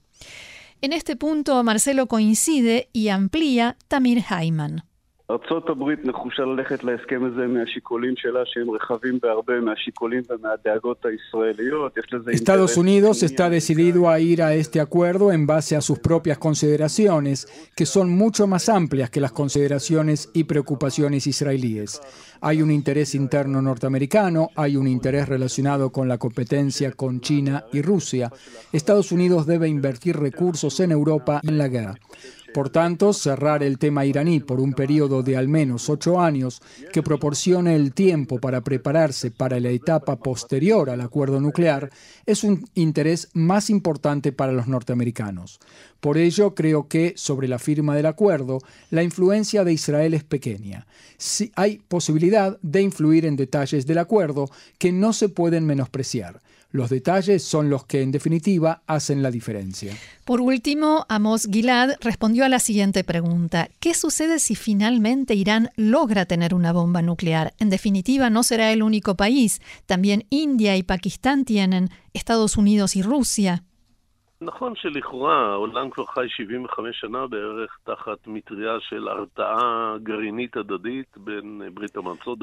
En 0.81 0.93
este 0.93 1.15
punto, 1.15 1.63
Marcelo 1.63 2.07
coincide 2.07 2.89
y 2.93 3.09
amplía 3.09 3.77
Tamir 3.87 4.23
Hayman. 4.27 4.83
Estados 12.31 12.77
Unidos 12.77 13.23
está 13.23 13.49
decidido 13.49 14.07
a 14.07 14.19
ir 14.19 14.43
a 14.43 14.53
este 14.53 14.79
acuerdo 14.79 15.31
en 15.31 15.47
base 15.47 15.75
a 15.75 15.81
sus 15.81 15.97
propias 15.97 16.37
consideraciones, 16.37 17.47
que 17.75 17.87
son 17.87 18.11
mucho 18.11 18.45
más 18.45 18.69
amplias 18.69 19.09
que 19.09 19.19
las 19.19 19.31
consideraciones 19.31 20.29
y 20.33 20.43
preocupaciones 20.43 21.25
israelíes. 21.25 22.01
Hay 22.41 22.61
un 22.61 22.69
interés 22.69 23.15
interno 23.15 23.63
norteamericano, 23.63 24.49
hay 24.55 24.77
un 24.77 24.87
interés 24.87 25.27
relacionado 25.27 25.91
con 25.91 26.07
la 26.07 26.19
competencia 26.19 26.91
con 26.91 27.19
China 27.19 27.65
y 27.73 27.81
Rusia. 27.81 28.31
Estados 28.71 29.11
Unidos 29.11 29.47
debe 29.47 29.67
invertir 29.67 30.17
recursos 30.17 30.79
en 30.81 30.91
Europa 30.91 31.41
en 31.41 31.57
la 31.57 31.67
guerra. 31.67 31.95
Por 32.55 32.69
tanto, 32.69 33.11
cerrar 33.11 33.63
el 33.63 33.77
tema 33.77 34.05
iraní 34.05 34.39
por 34.39 34.61
un 34.61 34.71
periodo 34.71 35.23
de 35.23 35.35
al 35.35 35.49
menos 35.49 35.89
ocho 35.89 36.21
años 36.21 36.61
que 36.93 37.03
proporcione 37.03 37.75
el 37.75 37.93
tiempo 37.93 38.39
para 38.39 38.61
prepararse 38.61 39.29
para 39.29 39.59
la 39.59 39.71
etapa 39.71 40.15
posterior 40.15 40.89
al 40.89 41.01
acuerdo 41.01 41.41
nuclear 41.41 41.89
es 42.25 42.45
un 42.45 42.65
interés 42.73 43.27
más 43.33 43.69
importante 43.69 44.31
para 44.31 44.53
los 44.53 44.67
norteamericanos. 44.69 45.59
Por 45.99 46.17
ello, 46.17 46.55
creo 46.55 46.87
que 46.87 47.13
sobre 47.17 47.49
la 47.49 47.59
firma 47.59 47.93
del 47.93 48.05
acuerdo, 48.05 48.59
la 48.89 49.03
influencia 49.03 49.65
de 49.65 49.73
Israel 49.73 50.13
es 50.13 50.23
pequeña. 50.23 50.87
Si 51.17 51.51
hay 51.57 51.79
posibilidad 51.89 52.57
de 52.61 52.81
influir 52.81 53.25
en 53.25 53.35
detalles 53.35 53.85
del 53.85 53.97
acuerdo 53.97 54.49
que 54.77 54.93
no 54.93 55.11
se 55.11 55.27
pueden 55.27 55.65
menospreciar. 55.65 56.39
Los 56.75 56.89
detalles 56.89 57.41
son 57.41 57.69
los 57.69 57.85
que 57.85 58.01
en 58.01 58.11
definitiva 58.11 58.83
hacen 58.85 59.23
la 59.23 59.31
diferencia. 59.31 59.93
Por 60.25 60.41
último, 60.41 61.05
Amos 61.07 61.47
Gilad 61.49 61.91
respondió 62.01 62.43
a 62.43 62.49
la 62.49 62.59
siguiente 62.59 63.05
pregunta. 63.05 63.69
¿Qué 63.79 63.93
sucede 63.93 64.39
si 64.39 64.55
finalmente 64.55 65.35
Irán 65.35 65.69
logra 65.77 66.25
tener 66.25 66.53
una 66.53 66.73
bomba 66.73 67.01
nuclear? 67.01 67.53
En 67.59 67.69
definitiva, 67.69 68.29
no 68.29 68.43
será 68.43 68.73
el 68.73 68.83
único 68.83 69.15
país. 69.15 69.61
También 69.85 70.25
India 70.29 70.75
y 70.75 70.83
Pakistán 70.83 71.45
tienen, 71.45 71.91
Estados 72.13 72.57
Unidos 72.57 72.97
y 72.97 73.01
Rusia. 73.01 73.63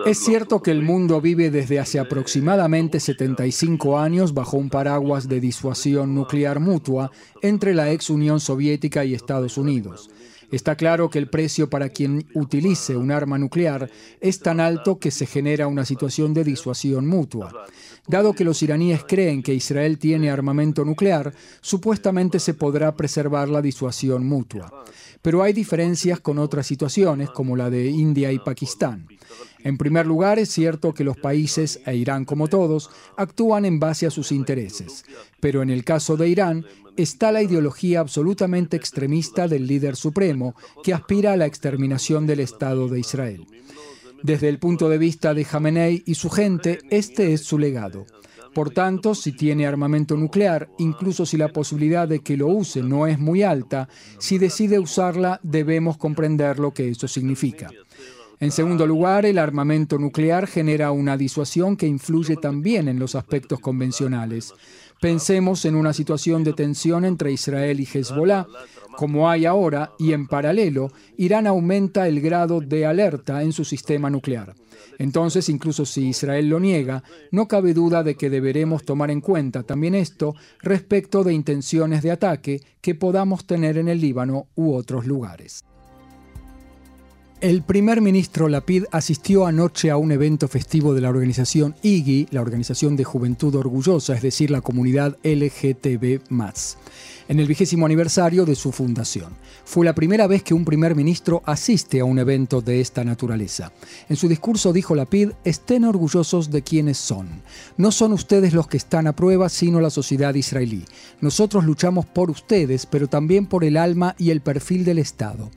Es 0.07 0.24
cierto 0.24 0.62
que 0.62 0.70
el 0.70 0.83
mundo 0.83 1.20
vive 1.20 1.50
desde 1.50 1.78
hace 1.78 2.00
aproximadamente 2.00 2.98
75 2.98 3.98
años 3.98 4.33
bajo 4.33 4.57
un 4.57 4.70
paraguas 4.70 5.28
de 5.28 5.40
disuasión 5.40 6.14
nuclear 6.14 6.61
mutua 6.61 7.11
entre 7.42 7.74
la 7.74 7.90
ex 7.92 8.09
Unión 8.09 8.40
Soviética 8.40 9.05
y 9.05 9.12
Estados 9.12 9.59
Unidos. 9.59 10.09
Está 10.52 10.76
claro 10.76 11.08
que 11.08 11.18
el 11.18 11.30
precio 11.30 11.70
para 11.70 11.88
quien 11.88 12.28
utilice 12.34 12.94
un 12.94 13.10
arma 13.10 13.38
nuclear 13.38 13.90
es 14.20 14.38
tan 14.38 14.60
alto 14.60 14.98
que 14.98 15.10
se 15.10 15.24
genera 15.24 15.66
una 15.66 15.86
situación 15.86 16.34
de 16.34 16.44
disuasión 16.44 17.06
mutua. 17.06 17.64
Dado 18.06 18.34
que 18.34 18.44
los 18.44 18.62
iraníes 18.62 19.02
creen 19.04 19.42
que 19.42 19.54
Israel 19.54 19.98
tiene 19.98 20.30
armamento 20.30 20.84
nuclear, 20.84 21.32
supuestamente 21.62 22.38
se 22.38 22.52
podrá 22.52 22.94
preservar 22.94 23.48
la 23.48 23.62
disuasión 23.62 24.26
mutua. 24.26 24.84
Pero 25.22 25.42
hay 25.42 25.54
diferencias 25.54 26.20
con 26.20 26.38
otras 26.38 26.66
situaciones, 26.66 27.30
como 27.30 27.56
la 27.56 27.70
de 27.70 27.86
India 27.86 28.30
y 28.30 28.38
Pakistán. 28.38 29.06
En 29.64 29.79
primer 29.79 30.07
lugar, 30.07 30.38
es 30.38 30.51
cierto 30.51 30.92
que 30.92 31.05
los 31.05 31.16
países, 31.16 31.81
e 31.87 31.96
Irán 31.96 32.25
como 32.25 32.48
todos, 32.48 32.90
actúan 33.16 33.64
en 33.64 33.79
base 33.79 34.07
a 34.07 34.11
sus 34.11 34.33
intereses. 34.33 35.05
Pero 35.40 35.62
en 35.62 35.70
el 35.70 35.85
caso 35.85 36.16
de 36.16 36.29
Irán, 36.29 36.66
está 36.96 37.33
la 37.33 37.42
ideología 37.42 38.01
absolutamente 38.01 38.77
extremista 38.77 39.48
del 39.48 39.66
líder 39.66 39.96
supremo, 39.96 40.55
que 40.83 40.92
aspira 40.92 41.33
a 41.33 41.37
la 41.37 41.46
exterminación 41.46 42.27
del 42.27 42.40
Estado 42.40 42.88
de 42.88 43.01
Israel. 43.01 43.46
Desde 44.22 44.48
el 44.48 44.59
punto 44.59 44.88
de 44.88 44.98
vista 44.98 45.35
de 45.35 45.44
Jamenei 45.44 46.03
y 46.07 46.14
su 46.14 46.31
gente, 46.31 46.81
este 46.90 47.33
es 47.33 47.42
su 47.42 47.59
legado. 47.59 48.07
Por 48.55 48.70
tanto, 48.70 49.14
si 49.14 49.33
tiene 49.33 49.66
armamento 49.66 50.16
nuclear, 50.16 50.68
incluso 50.79 51.25
si 51.25 51.38
la 51.38 51.48
posibilidad 51.48 52.07
de 52.07 52.20
que 52.20 52.37
lo 52.37 52.48
use 52.48 52.83
no 52.83 53.07
es 53.07 53.18
muy 53.18 53.42
alta, 53.42 53.88
si 54.18 54.37
decide 54.38 54.79
usarla 54.79 55.40
debemos 55.42 55.96
comprender 55.96 56.59
lo 56.59 56.72
que 56.72 56.90
eso 56.90 57.09
significa. 57.09 57.70
En 58.42 58.50
segundo 58.50 58.88
lugar, 58.88 59.24
el 59.24 59.38
armamento 59.38 59.98
nuclear 59.98 60.48
genera 60.48 60.90
una 60.90 61.16
disuasión 61.16 61.76
que 61.76 61.87
influye 61.87 62.35
también 62.35 62.88
en 62.88 62.98
los 62.98 63.14
aspectos 63.14 63.61
convencionales. 63.61 64.52
Pensemos 65.00 65.64
en 65.64 65.76
una 65.76 65.92
situación 65.92 66.42
de 66.42 66.52
tensión 66.52 67.05
entre 67.05 67.31
Israel 67.31 67.78
y 67.78 67.85
Hezbollah, 67.87 68.48
como 68.96 69.31
hay 69.31 69.46
ahora, 69.46 69.92
y 69.96 70.12
en 70.12 70.26
paralelo, 70.26 70.90
Irán 71.16 71.46
aumenta 71.46 72.09
el 72.09 72.20
grado 72.20 72.61
de 72.61 72.85
alerta 72.85 73.44
en 73.44 73.52
su 73.52 73.64
sistema 73.64 74.11
nuclear. 74.11 74.57
Entonces, 74.98 75.48
incluso 75.48 75.87
si 75.87 76.09
Israel 76.09 76.48
lo 76.48 76.59
niega, 76.59 77.05
no 77.31 77.46
cabe 77.46 77.74
duda 77.74 78.02
de 78.02 78.16
que 78.16 78.28
deberemos 78.28 78.85
tomar 78.85 79.12
en 79.12 79.20
cuenta 79.20 79.62
también 79.62 79.94
esto 79.94 80.35
respecto 80.62 81.22
de 81.22 81.33
intenciones 81.33 82.02
de 82.02 82.11
ataque 82.11 82.61
que 82.81 82.96
podamos 82.96 83.46
tener 83.46 83.78
en 83.78 83.87
el 83.87 84.00
Líbano 84.00 84.48
u 84.57 84.74
otros 84.74 85.07
lugares. 85.07 85.62
El 87.42 87.62
primer 87.62 88.00
ministro 88.00 88.48
Lapid 88.48 88.85
asistió 88.92 89.46
anoche 89.46 89.90
a 89.90 89.96
un 89.96 90.12
evento 90.12 90.46
festivo 90.46 90.94
de 90.94 91.00
la 91.00 91.09
organización 91.09 91.74
IGI, 91.83 92.28
la 92.31 92.40
Organización 92.40 92.94
de 92.94 93.02
Juventud 93.02 93.52
Orgullosa, 93.57 94.14
es 94.14 94.22
decir, 94.22 94.52
la 94.52 94.61
comunidad 94.61 95.18
LGTB, 95.24 96.20
en 97.28 97.40
el 97.40 97.48
vigésimo 97.48 97.85
aniversario 97.85 98.44
de 98.44 98.55
su 98.55 98.70
fundación. 98.70 99.33
Fue 99.64 99.85
la 99.85 99.92
primera 99.92 100.28
vez 100.28 100.44
que 100.44 100.55
un 100.55 100.64
primer 100.64 100.94
ministro 100.94 101.42
asiste 101.44 101.98
a 101.98 102.05
un 102.05 102.20
evento 102.20 102.61
de 102.61 102.81
esta 102.81 103.02
naturaleza. 103.02 103.72
En 104.09 104.14
su 104.14 104.28
discurso 104.28 104.72
dijo 104.72 104.94
Lapid: 104.94 105.31
estén 105.42 105.85
orgullosos 105.85 106.48
de 106.52 106.62
quienes 106.62 106.96
son. 106.96 107.28
No 107.76 107.90
son 107.90 108.12
ustedes 108.12 108.52
los 108.52 108.68
que 108.68 108.76
están 108.76 109.09
a 109.09 109.16
prueba, 109.16 109.48
sino 109.48 109.81
la 109.81 109.90
sociedad 109.90 110.33
israelí. 110.37 110.85
Nosotros 111.20 111.64
luchamos 111.64 112.07
por 112.07 112.31
ustedes, 112.31 112.87
pero 112.87 113.09
también 113.09 113.46
por 113.46 113.64
el 113.64 113.78
alma 113.78 114.14
y 114.16 114.31
el 114.31 114.42
perfil 114.42 114.85
del 114.85 114.98
Estado. 114.98 115.50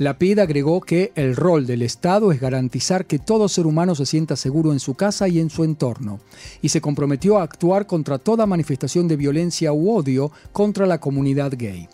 Lapid 0.00 0.38
agregó 0.38 0.80
que 0.80 1.12
el 1.14 1.36
rol 1.36 1.66
del 1.66 1.82
Estado 1.82 2.32
es 2.32 2.40
garantizar 2.40 3.04
que 3.04 3.18
todo 3.18 3.50
ser 3.50 3.66
humano 3.66 3.94
se 3.94 4.06
sienta 4.06 4.34
seguro 4.34 4.72
en 4.72 4.80
su 4.80 4.94
casa 4.94 5.28
y 5.28 5.38
en 5.40 5.50
su 5.50 5.62
entorno, 5.62 6.20
y 6.62 6.70
se 6.70 6.80
comprometió 6.80 7.36
a 7.36 7.42
actuar 7.42 7.86
contra 7.86 8.16
toda 8.16 8.46
manifestación 8.46 9.08
de 9.08 9.16
violencia 9.16 9.74
u 9.74 9.94
odio 9.94 10.32
contra 10.52 10.86
la 10.86 11.00
comunidad 11.00 11.52
gay. 11.54 11.86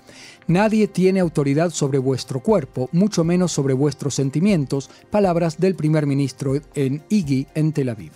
Nadie 0.47 0.87
tiene 0.87 1.19
autoridad 1.19 1.71
sobre 1.71 1.99
vuestro 1.99 2.39
cuerpo, 2.39 2.89
mucho 2.93 3.25
menos 3.25 3.51
sobre 3.51 3.75
vuestros 3.75 4.15
sentimientos, 4.15 4.89
palabras 5.11 5.59
del 5.59 5.75
primer 5.75 6.07
ministro 6.07 6.53
en 6.77 7.03
Igi 7.09 7.49
en 7.57 7.73
Tel 7.73 7.89
Aviv. 7.89 8.13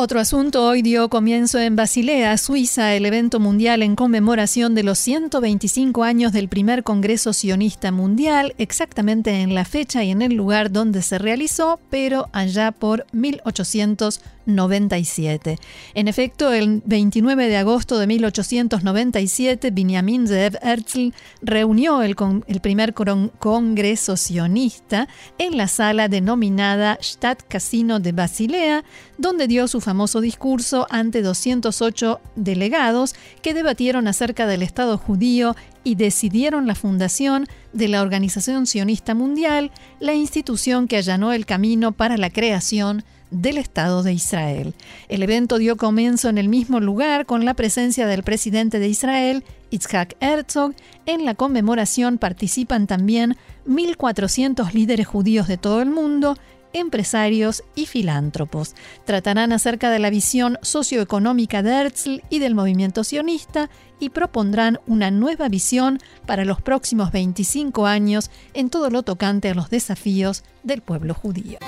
Otro 0.00 0.20
asunto 0.20 0.64
hoy 0.64 0.82
dio 0.82 1.08
comienzo 1.08 1.58
en 1.58 1.74
Basilea, 1.74 2.38
Suiza, 2.38 2.94
el 2.94 3.04
evento 3.04 3.40
mundial 3.40 3.82
en 3.82 3.96
conmemoración 3.96 4.76
de 4.76 4.84
los 4.84 4.96
125 5.00 6.04
años 6.04 6.30
del 6.30 6.48
primer 6.48 6.84
Congreso 6.84 7.32
Sionista 7.32 7.90
Mundial, 7.90 8.54
exactamente 8.58 9.40
en 9.40 9.56
la 9.56 9.64
fecha 9.64 10.04
y 10.04 10.12
en 10.12 10.22
el 10.22 10.34
lugar 10.34 10.70
donde 10.70 11.02
se 11.02 11.18
realizó, 11.18 11.80
pero 11.90 12.28
allá 12.32 12.70
por 12.70 13.06
1800 13.10 14.20
97. 14.48 15.58
En 15.94 16.08
efecto, 16.08 16.52
el 16.52 16.82
29 16.84 17.48
de 17.48 17.56
agosto 17.56 17.98
de 17.98 18.06
1897, 18.06 19.70
Benjamin 19.70 20.26
Zev 20.26 20.58
Herzl 20.62 21.12
reunió 21.42 22.02
el, 22.02 22.16
el 22.46 22.60
primer 22.60 22.94
congreso 22.94 24.16
sionista 24.16 25.08
en 25.38 25.56
la 25.56 25.68
sala 25.68 26.08
denominada 26.08 26.98
Stadt 27.02 27.42
Casino 27.46 28.00
de 28.00 28.12
Basilea, 28.12 28.84
donde 29.18 29.46
dio 29.46 29.68
su 29.68 29.80
famoso 29.80 30.20
discurso 30.20 30.86
ante 30.90 31.22
208 31.22 32.20
delegados 32.34 33.14
que 33.42 33.54
debatieron 33.54 34.08
acerca 34.08 34.46
del 34.46 34.62
Estado 34.62 34.98
judío 34.98 35.54
y 35.84 35.94
decidieron 35.94 36.66
la 36.66 36.74
fundación 36.74 37.46
de 37.72 37.88
la 37.88 38.02
Organización 38.02 38.66
Sionista 38.66 39.14
Mundial, 39.14 39.70
la 40.00 40.14
institución 40.14 40.88
que 40.88 40.96
allanó 40.96 41.32
el 41.32 41.46
camino 41.46 41.92
para 41.92 42.16
la 42.16 42.30
creación 42.30 43.04
del 43.30 43.58
Estado 43.58 44.02
de 44.02 44.12
Israel. 44.12 44.74
El 45.08 45.22
evento 45.22 45.58
dio 45.58 45.76
comienzo 45.76 46.28
en 46.28 46.38
el 46.38 46.48
mismo 46.48 46.80
lugar 46.80 47.26
con 47.26 47.44
la 47.44 47.54
presencia 47.54 48.06
del 48.06 48.22
presidente 48.22 48.78
de 48.78 48.88
Israel, 48.88 49.44
Itzhak 49.70 50.16
Herzog. 50.20 50.74
En 51.06 51.24
la 51.24 51.34
conmemoración 51.34 52.18
participan 52.18 52.86
también 52.86 53.36
1.400 53.66 54.72
líderes 54.72 55.06
judíos 55.06 55.48
de 55.48 55.58
todo 55.58 55.82
el 55.82 55.90
mundo, 55.90 56.36
empresarios 56.72 57.62
y 57.74 57.86
filántropos. 57.86 58.74
Tratarán 59.04 59.52
acerca 59.52 59.90
de 59.90 59.98
la 59.98 60.10
visión 60.10 60.58
socioeconómica 60.62 61.62
de 61.62 61.70
Herzl 61.70 62.22
y 62.30 62.38
del 62.38 62.54
movimiento 62.54 63.04
sionista 63.04 63.70
y 64.00 64.10
propondrán 64.10 64.78
una 64.86 65.10
nueva 65.10 65.48
visión 65.48 65.98
para 66.26 66.44
los 66.44 66.60
próximos 66.60 67.10
25 67.10 67.86
años 67.86 68.30
en 68.54 68.70
todo 68.70 68.90
lo 68.90 69.02
tocante 69.02 69.48
a 69.48 69.54
los 69.54 69.70
desafíos 69.70 70.44
del 70.62 70.82
pueblo 70.82 71.14
judío. 71.14 71.58